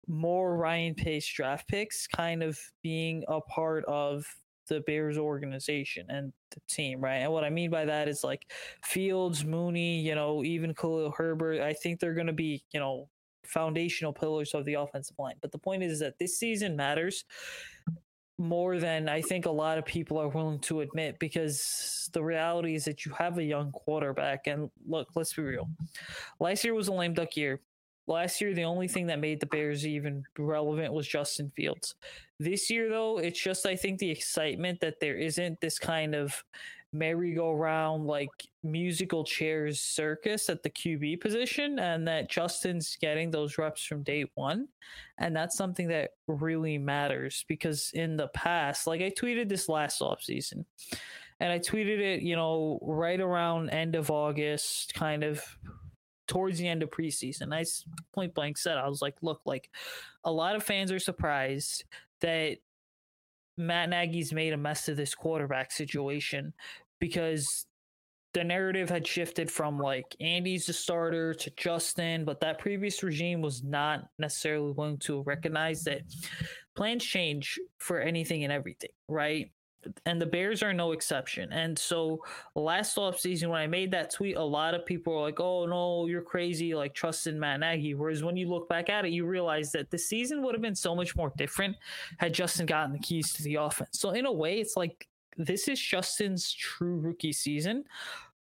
[0.08, 4.26] more Ryan Pace draft picks kind of being a part of
[4.68, 7.18] the Bears organization and the team, right?
[7.18, 8.50] And what I mean by that is like
[8.84, 11.60] Fields, Mooney, you know, even Khalil Herbert.
[11.62, 13.08] I think they're going to be, you know,
[13.48, 15.36] foundational pillars of the offensive line.
[15.40, 17.24] But the point is that this season matters
[18.38, 22.74] more than I think a lot of people are willing to admit because the reality
[22.74, 24.46] is that you have a young quarterback.
[24.46, 25.68] And look, let's be real.
[26.38, 27.60] Last year was a lame duck year.
[28.08, 31.96] Last year, the only thing that made the Bears even relevant was Justin Fields.
[32.38, 36.44] This year, though, it's just, I think, the excitement that there isn't this kind of
[36.98, 38.30] merry-go-round like
[38.62, 44.24] musical chairs circus at the QB position and that Justin's getting those reps from day
[44.34, 44.68] 1
[45.18, 50.00] and that's something that really matters because in the past like I tweeted this last
[50.00, 50.64] offseason
[51.40, 55.42] and I tweeted it you know right around end of August kind of
[56.26, 57.54] towards the end of preseason.
[57.54, 57.64] I
[58.14, 59.70] point blank said I was like look like
[60.24, 61.84] a lot of fans are surprised
[62.20, 62.58] that
[63.58, 66.52] Matt Nagy's made a mess of this quarterback situation
[67.00, 67.66] because
[68.36, 73.40] the narrative had shifted from like Andy's the starter to Justin, but that previous regime
[73.40, 76.02] was not necessarily willing to recognize that
[76.74, 79.50] plans change for anything and everything, right?
[80.04, 81.50] And the Bears are no exception.
[81.50, 82.18] And so
[82.54, 86.06] last offseason, when I made that tweet, a lot of people were like, "Oh no,
[86.06, 87.94] you're crazy!" Like trusting Matt Nagy.
[87.94, 90.74] Whereas when you look back at it, you realize that the season would have been
[90.74, 91.76] so much more different
[92.18, 93.98] had Justin gotten the keys to the offense.
[93.98, 97.84] So in a way, it's like this is Justin's true rookie season.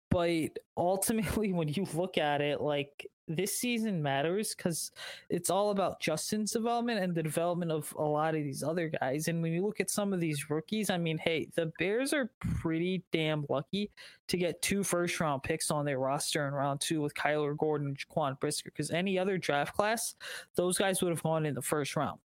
[0.09, 4.91] But ultimately, when you look at it, like this season matters because
[5.29, 9.27] it's all about Justin's development and the development of a lot of these other guys.
[9.27, 12.29] And when you look at some of these rookies, I mean, hey, the Bears are
[12.39, 13.89] pretty damn lucky
[14.27, 17.87] to get two first round picks on their roster in round two with Kyler Gordon
[17.87, 20.15] and Jaquan Brisker because any other draft class,
[20.55, 22.19] those guys would have gone in the first round.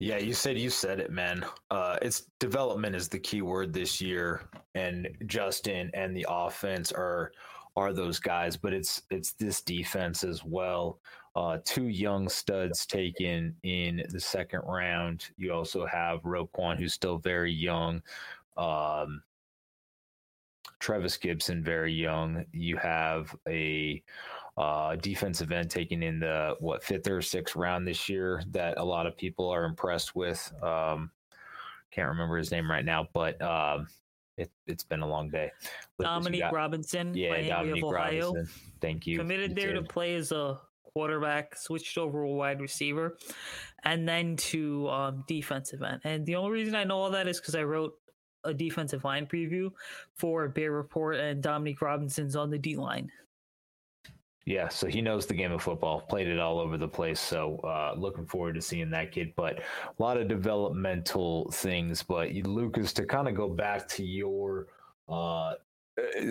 [0.00, 1.44] Yeah, you said you said it, man.
[1.70, 7.32] Uh, it's development is the key word this year, and Justin and the offense are
[7.76, 10.98] are those guys, but it's it's this defense as well.
[11.36, 15.28] Uh, two young studs taken in the second round.
[15.36, 18.02] You also have Roquan, who's still very young.
[18.56, 19.22] Um,
[20.80, 22.46] Trevis Gipson, very young.
[22.52, 24.02] You have a
[24.56, 28.84] uh, defensive end taken in the what fifth or sixth round this year that a
[28.84, 30.52] lot of people are impressed with.
[30.62, 31.10] Um,
[31.90, 33.88] can't remember his name right now, but um,
[34.36, 35.50] it, has been a long day.
[36.00, 38.48] Dominique got, Robinson, yeah, Miami Dominique Robinson.
[38.80, 39.18] Thank you.
[39.18, 39.80] Committed you there too.
[39.80, 40.58] to play as a
[40.92, 43.16] quarterback, switched over to wide receiver,
[43.84, 46.00] and then to um, defensive end.
[46.04, 47.94] And the only reason I know all that is because I wrote
[48.44, 49.70] a defensive line preview
[50.14, 53.10] for Bear Report, and Dominique Robinson's on the D line.
[54.50, 57.20] Yeah, so he knows the game of football, played it all over the place.
[57.20, 59.32] So uh, looking forward to seeing that kid.
[59.36, 62.02] But a lot of developmental things.
[62.02, 64.66] But Lucas, to kind of go back to your
[65.08, 65.52] uh,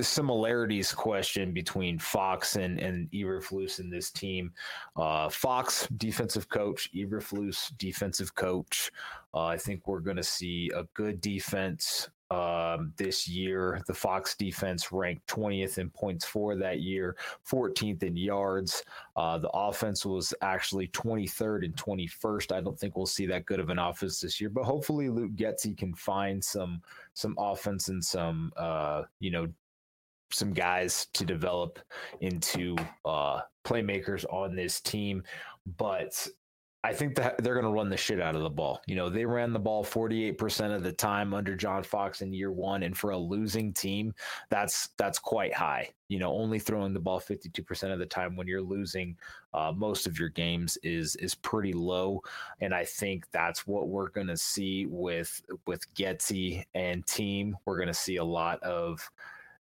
[0.01, 4.51] similarities question between Fox and and Eberflus in this team.
[4.97, 8.91] Uh, Fox defensive coach, Eberflus defensive coach.
[9.33, 13.81] Uh, I think we're going to see a good defense um, this year.
[13.87, 17.15] The Fox defense ranked 20th in points for that year,
[17.49, 18.83] 14th in yards.
[19.15, 22.51] Uh, the offense was actually 23rd and 21st.
[22.51, 25.35] I don't think we'll see that good of an offense this year, but hopefully Luke
[25.35, 26.81] Getsy can find some
[27.13, 29.47] some offense and some uh, you know
[30.31, 31.79] some guys to develop
[32.21, 32.75] into
[33.05, 35.23] uh, playmakers on this team.
[35.77, 36.27] But
[36.81, 38.79] I think that they're going to run the shit out of the ball.
[38.87, 42.53] You know, they ran the ball 48% of the time under John Fox in year
[42.53, 44.13] 1 and for a losing team,
[44.49, 45.89] that's that's quite high.
[46.07, 49.17] You know, only throwing the ball 52% of the time when you're losing
[49.53, 52.21] uh, most of your games is is pretty low
[52.61, 57.57] and I think that's what we're going to see with with Getsy and team.
[57.65, 59.11] We're going to see a lot of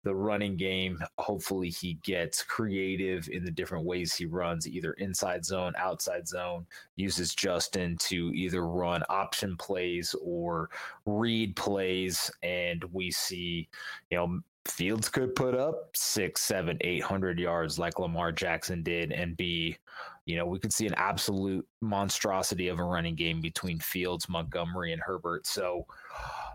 [0.05, 1.03] the running game.
[1.19, 6.67] Hopefully, he gets creative in the different ways he runs, either inside zone, outside zone,
[6.97, 10.71] uses Justin to either run option plays or
[11.07, 12.31] read plays.
[12.43, 13.69] And we see,
[14.11, 19.13] you know, Fields could put up six, seven, eight hundred yards like Lamar Jackson did
[19.13, 19.77] and be,
[20.25, 24.95] you know, we could see an absolute monstrosity of a running game between Fields, Montgomery,
[24.95, 25.47] and Herbert.
[25.47, 25.87] So,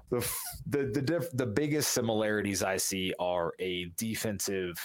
[0.09, 0.27] the
[0.67, 4.75] the the diff, the biggest similarities I see are a defensive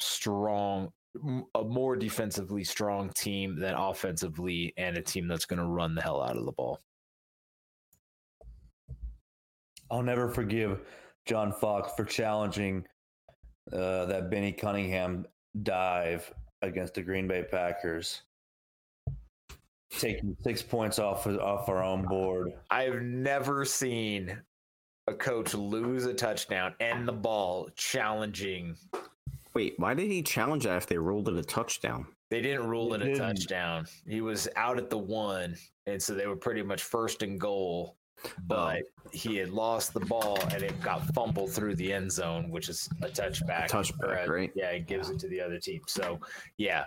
[0.00, 0.90] strong
[1.54, 6.02] a more defensively strong team than offensively and a team that's going to run the
[6.02, 6.80] hell out of the ball.
[9.90, 10.80] I'll never forgive
[11.24, 12.84] John Fox for challenging
[13.72, 15.24] uh, that Benny Cunningham
[15.62, 16.32] dive
[16.62, 18.22] against the Green Bay Packers
[19.98, 22.52] taking six points off off our own board.
[22.70, 24.36] I've never seen
[25.06, 28.76] a coach lose a touchdown and the ball challenging.
[29.54, 32.06] Wait, why did he challenge that if they ruled it a touchdown?
[32.30, 33.86] They didn't rule it a touchdown.
[34.08, 37.96] He was out at the one, and so they were pretty much first and goal.
[38.26, 38.30] Oh.
[38.46, 39.10] But oh.
[39.12, 42.88] he had lost the ball and it got fumbled through the end zone, which is
[43.02, 43.66] a touchback.
[43.66, 44.50] A touchback, right?
[44.54, 45.82] Yeah, it gives it to the other team.
[45.86, 46.18] So,
[46.56, 46.86] yeah,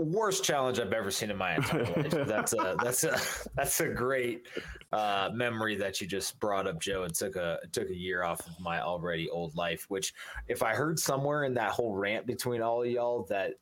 [0.00, 2.10] worst challenge I've ever seen in my entire life.
[2.26, 3.20] That's a that's a
[3.54, 4.46] that's a great
[4.92, 8.40] uh, memory that you just brought up, Joe, and took a took a year off
[8.40, 9.86] of my already old life.
[9.88, 10.12] Which,
[10.48, 13.54] if I heard somewhere in that whole rant between all of y'all that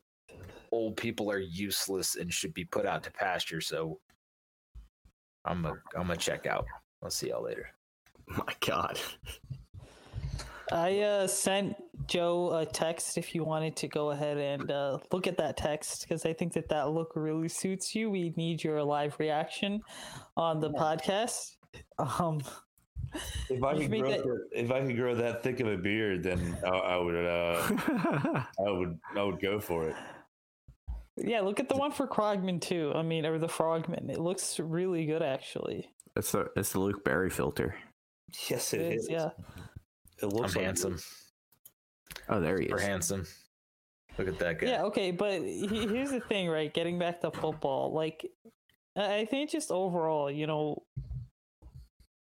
[0.71, 3.99] old people are useless and should be put out to pasture, so
[5.45, 6.65] I'm a I'm gonna check out.
[7.03, 7.69] I'll see y'all later.
[8.27, 8.99] My God.
[10.71, 11.75] I uh, sent
[12.07, 16.01] Joe a text if you wanted to go ahead and uh, look at that text
[16.01, 18.09] because I think that that look really suits you.
[18.09, 19.81] We need your live reaction
[20.37, 21.55] on the podcast.
[21.99, 22.41] Um,
[23.49, 24.39] if I could grow, that...
[24.53, 27.61] if I could grow that thick of a beard, then I, I would, uh,
[28.65, 29.95] I would, I would go for it.
[31.15, 32.91] Yeah, look at the one for Krogman too.
[32.95, 34.09] I mean, or the Frogman.
[34.09, 35.89] It looks really good, actually.
[36.15, 37.75] It's the it's the Luke Barry filter.
[38.49, 39.03] Yes, it, it is.
[39.03, 39.09] is.
[39.09, 39.29] Yeah.
[40.21, 40.97] It looks like handsome.
[42.27, 42.81] Oh, there he is.
[42.81, 43.25] handsome.
[44.17, 44.67] Look at that guy.
[44.67, 46.73] Yeah, okay, but here's the thing, right?
[46.73, 48.29] Getting back to football, like
[48.95, 50.83] I think just overall, you know,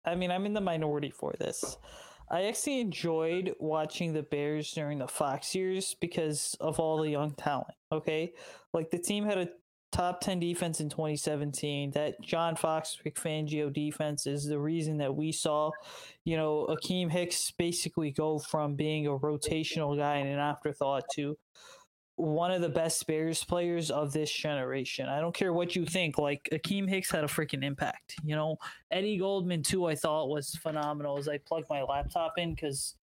[0.03, 1.77] I mean, I'm in the minority for this.
[2.29, 7.33] I actually enjoyed watching the Bears during the Fox years because of all the young
[7.35, 7.75] talent.
[7.91, 8.33] Okay,
[8.73, 9.49] like the team had a
[9.95, 11.91] top 10 defense in 2017.
[11.91, 15.71] That John Fox Fangio defense is the reason that we saw,
[16.25, 21.37] you know, Akiem Hicks basically go from being a rotational guy and an afterthought to
[22.17, 25.09] one of the best Bears players of this generation.
[25.09, 26.17] I don't care what you think.
[26.17, 28.15] Like Akiem Hicks had a freaking impact.
[28.23, 28.57] You know,
[28.89, 29.85] Eddie Goldman too.
[29.85, 32.95] I thought was phenomenal as I plugged my laptop in because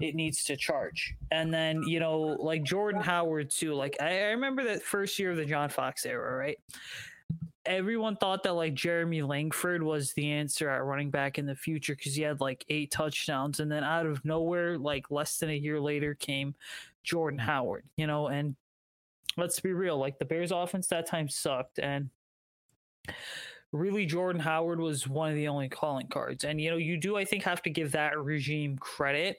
[0.00, 1.14] it needs to charge.
[1.30, 3.74] And then you know, like Jordan Howard too.
[3.74, 6.58] Like I, I remember that first year of the John Fox era, right?
[7.64, 11.94] Everyone thought that like Jeremy Langford was the answer at running back in the future
[11.94, 15.54] because he had like eight touchdowns, and then out of nowhere, like less than a
[15.54, 16.54] year later, came
[17.08, 18.54] Jordan Howard, you know, and
[19.38, 22.10] let's be real, like the Bears offense that time sucked and
[23.72, 26.44] really Jordan Howard was one of the only calling cards.
[26.44, 29.38] And you know, you do I think have to give that regime credit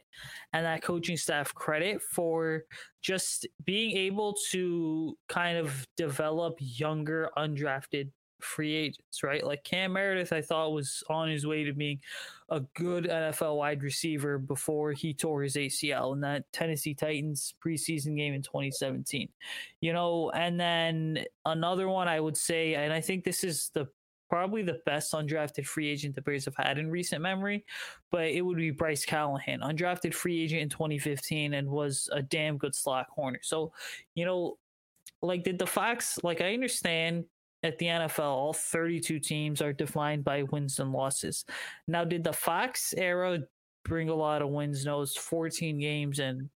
[0.53, 2.63] and that coaching staff credit for
[3.01, 8.09] just being able to kind of develop younger undrafted
[8.41, 9.45] free agents, right?
[9.45, 11.99] Like Cam Meredith, I thought was on his way to being
[12.49, 18.15] a good NFL wide receiver before he tore his ACL in that Tennessee Titans preseason
[18.15, 19.29] game in 2017.
[19.81, 23.87] You know, and then another one I would say, and I think this is the
[24.29, 27.65] probably the best undrafted free agent the Bears have had in recent memory,
[28.11, 32.57] but it would be Bryce Callahan, undrafted free agent in 2015 and was a damn
[32.57, 33.39] good slot corner.
[33.41, 33.73] So,
[34.13, 34.57] you know,
[35.21, 37.25] like did the Fox like I understand
[37.64, 41.45] at the NFL, all 32 teams are defined by wins and losses.
[41.88, 43.39] Now, did the Fox era
[43.84, 44.86] bring a lot of wins?
[44.86, 46.49] No, it's 14 games and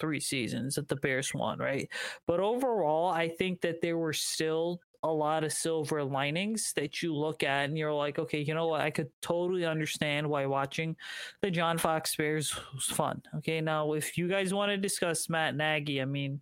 [0.00, 1.88] three seasons that the Bears won, right?
[2.26, 7.14] But overall, I think that there were still a lot of silver linings that you
[7.14, 8.80] look at and you're like, okay, you know what?
[8.80, 10.96] I could totally understand why watching
[11.40, 13.22] the John Fox Bears was fun.
[13.36, 16.40] Okay, now if you guys want to discuss Matt Nagy, I mean,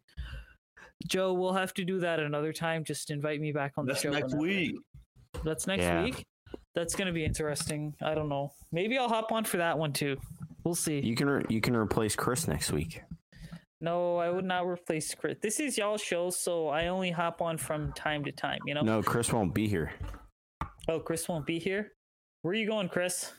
[1.06, 2.84] Joe, we'll have to do that another time.
[2.84, 4.10] Just invite me back on the That's show.
[4.10, 4.42] next whenever.
[4.42, 4.76] week.
[5.44, 6.04] That's next Yeah.
[6.04, 6.24] week.
[6.74, 7.94] That's gonna be interesting.
[8.02, 8.52] I don't know.
[8.72, 10.16] Maybe I'll hop on for that one too.
[10.64, 11.00] We'll see.
[11.00, 13.00] You can re- you can replace Chris next week.
[13.80, 15.36] No, I would not replace Chris.
[15.42, 18.58] This is y'all show, so I only hop on from time to time.
[18.66, 18.80] You know.
[18.80, 19.92] No, Chris won't be here.
[20.88, 21.92] Oh, Chris won't be here.
[22.42, 23.32] Where are you going, Chris?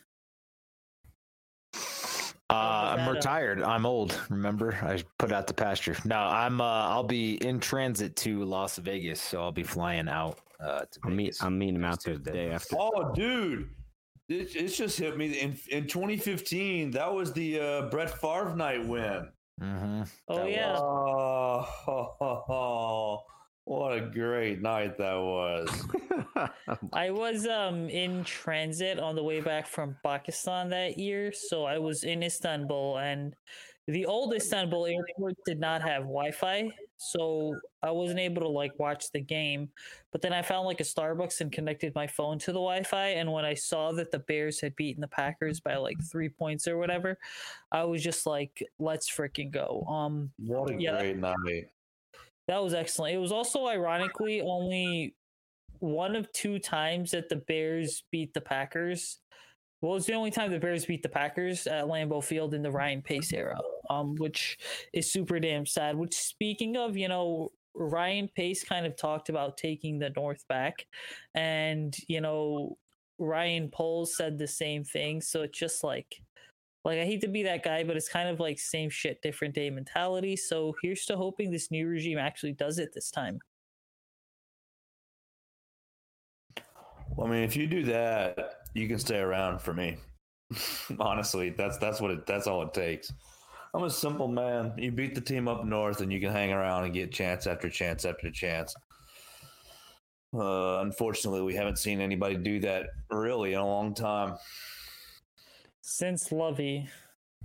[2.50, 3.62] Uh, I'm that, retired.
[3.62, 4.18] I'm old.
[4.30, 5.98] Remember, I put out the pasture.
[6.06, 6.62] No, I'm.
[6.62, 10.40] Uh, I'll be in transit to Las Vegas, so I'll be flying out.
[10.60, 11.44] Uh, to I'm, meet, Vegas.
[11.44, 12.78] I'm meeting him out there the day after.
[12.80, 13.70] Oh, dude.
[14.30, 15.40] It, it's just hit me.
[15.40, 19.30] In, in 2015, that was the uh, Brett Favre night win.
[19.62, 20.08] Mhm.
[20.28, 20.78] Oh That yeah.
[20.78, 21.66] Oh,
[23.68, 25.88] what a great night that was.
[26.94, 31.78] I was um in transit on the way back from Pakistan that year, so I
[31.80, 33.36] was in Istanbul and
[33.88, 39.12] the old Istanbul airport did not have Wi-Fi, so I wasn't able to like watch
[39.14, 39.72] the game.
[40.12, 43.32] But then I found like a Starbucks and connected my phone to the Wi-Fi, and
[43.32, 46.78] when I saw that the Bears had beaten the Packers by like three points or
[46.78, 47.18] whatever,
[47.72, 50.98] I was just like, "Let's freaking go!" Um, What a Yeah.
[50.98, 51.72] great night.
[52.48, 53.16] That was excellent.
[53.16, 55.16] It was also ironically only
[55.80, 59.20] one of two times that the Bears beat the Packers.
[59.82, 62.72] Well, it's the only time the Bears beat the Packers at Lambeau Field in the
[62.72, 64.58] Ryan Pace era, um, which
[64.94, 65.96] is super damn sad.
[65.96, 70.88] Which, speaking of, you know, Ryan Pace kind of talked about taking the North back,
[71.36, 72.78] and you know,
[73.20, 75.22] Ryan Poles said the same thing.
[75.22, 76.24] So it's just like,
[76.88, 79.54] like I hate to be that guy, but it's kind of like same shit, different
[79.54, 80.38] day mentality.
[80.38, 83.40] So here's to hoping this new regime actually does it this time.
[87.10, 89.98] Well, I mean, if you do that, you can stay around for me.
[91.00, 93.12] Honestly, that's that's what it that's all it takes.
[93.74, 94.72] I'm a simple man.
[94.78, 97.70] You beat the team up north, and you can hang around and get chance after
[97.70, 98.74] chance after chance.
[100.34, 104.38] Uh, unfortunately, we haven't seen anybody do that really in a long time.
[105.90, 106.86] Since Lovie.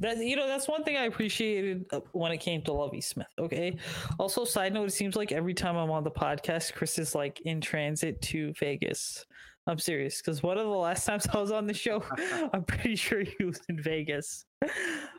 [0.00, 3.28] That you know, that's one thing I appreciated uh, when it came to Lovie Smith.
[3.38, 3.76] Okay.
[4.18, 7.40] Also, side note: it seems like every time I'm on the podcast, Chris is like
[7.42, 9.24] in transit to Vegas.
[9.68, 12.02] I'm serious because one of the last times I was on the show,
[12.52, 14.44] I'm pretty sure he was in Vegas.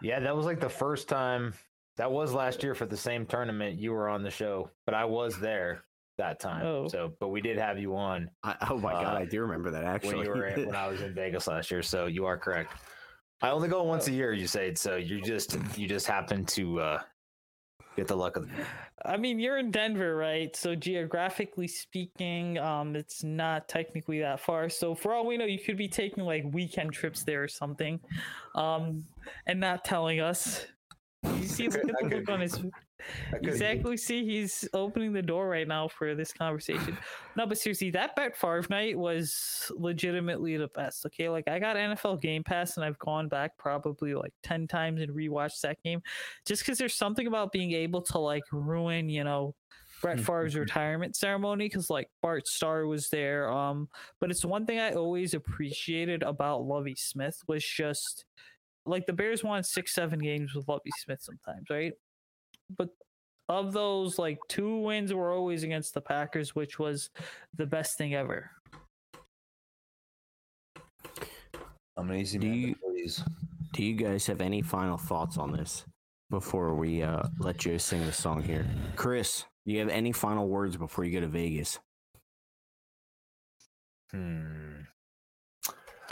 [0.01, 1.53] Yeah, that was like the first time.
[1.95, 3.79] That was last year for the same tournament.
[3.79, 5.85] You were on the show, but I was there
[6.17, 6.65] that time.
[6.65, 6.89] Oh.
[6.89, 9.71] So, but we did have you on I, oh my god, Uh, I do remember
[9.71, 10.15] that actually.
[10.17, 11.81] when you were in, when I was in Vegas last year.
[11.81, 12.73] So you are correct.
[13.43, 14.13] I only go once a Oh.
[14.13, 14.33] year.
[14.33, 14.95] You said so.
[14.95, 17.01] You just you just happen to uh,
[17.97, 18.49] get the luck of.
[19.05, 20.55] I mean, you're in Denver, right?
[20.55, 24.69] So geographically speaking, um, it's not technically that far.
[24.69, 27.99] So for all we know, you could be taking like weekend trips there or something,
[28.55, 29.03] um,
[29.45, 30.65] and not telling us.
[31.37, 32.63] You see, look at the look on his.
[33.33, 33.97] Exactly.
[33.97, 36.97] See, he's opening the door right now for this conversation.
[37.35, 41.05] No, but seriously, that Brett Favre night was legitimately the best.
[41.07, 45.01] Okay, like I got NFL Game Pass and I've gone back probably like ten times
[45.01, 46.01] and rewatched that game,
[46.45, 49.55] just because there's something about being able to like ruin, you know,
[50.03, 53.49] Brett Favre's retirement ceremony because like Bart Starr was there.
[53.49, 53.87] Um,
[54.19, 58.25] but it's one thing I always appreciated about Lovie Smith was just
[58.85, 61.93] like the Bears won six, seven games with Lovie Smith sometimes, right?
[62.77, 62.89] But
[63.49, 67.09] of those, like two wins were always against the Packers, which was
[67.55, 68.49] the best thing ever.
[71.97, 73.23] I'm an easy Do man, you- please.
[73.73, 75.83] Do you guys have any final thoughts on this
[76.29, 78.65] before we uh, let Joe sing the song here?
[78.95, 81.79] Chris, do you have any final words before you go to Vegas?
[84.11, 84.81] Hmm.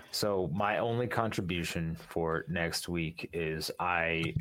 [0.09, 4.33] So my only contribution for next week is I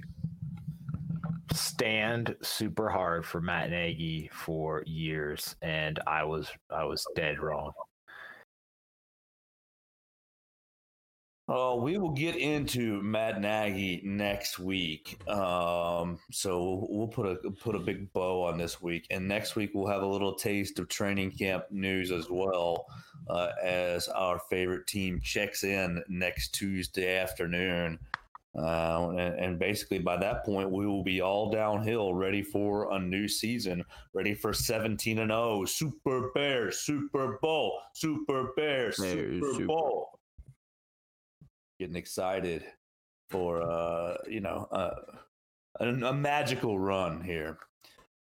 [1.53, 7.72] stand super hard for Matt Nagy for years, and I was I was dead wrong.
[11.53, 15.20] Oh, we will get into Matt Nagy next week.
[15.28, 19.72] Um, so we'll put a put a big bow on this week, and next week
[19.74, 22.86] we'll have a little taste of training camp news as well,
[23.28, 27.98] uh, as our favorite team checks in next Tuesday afternoon.
[28.59, 32.98] Uh, and, and basically, by that point, we will be all downhill, ready for a
[32.98, 39.53] new season, ready for 17 and 0, Super Bears, Super Bowl, Super Bears, Bears, Super
[39.53, 40.18] Super- Bowl.
[41.78, 42.64] Getting excited
[43.30, 44.90] for uh, you know uh,
[45.78, 47.59] a, a magical run here.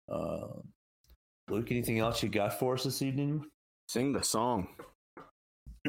[0.08, 0.46] Uh,
[1.48, 3.44] Luke, anything else you got for us this evening?
[3.88, 4.68] Sing the song.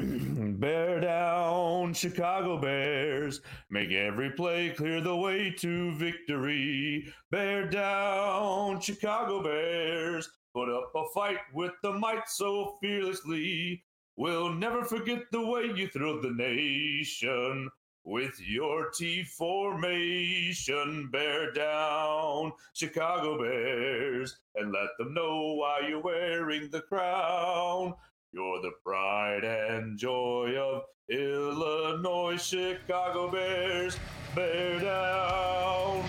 [0.60, 3.42] Bear down, Chicago Bears.
[3.68, 7.12] Make every play clear the way to victory.
[7.30, 10.30] Bear down, Chicago Bears.
[10.54, 13.84] Put up a fight with the might so fearlessly.
[14.16, 17.68] We'll never forget the way you thrilled the nation.
[18.02, 26.70] With your T formation, bear down, Chicago Bears, and let them know why you're wearing
[26.70, 27.94] the crown.
[28.32, 33.98] You're the pride and joy of Illinois, Chicago Bears.
[34.36, 36.08] Bear down.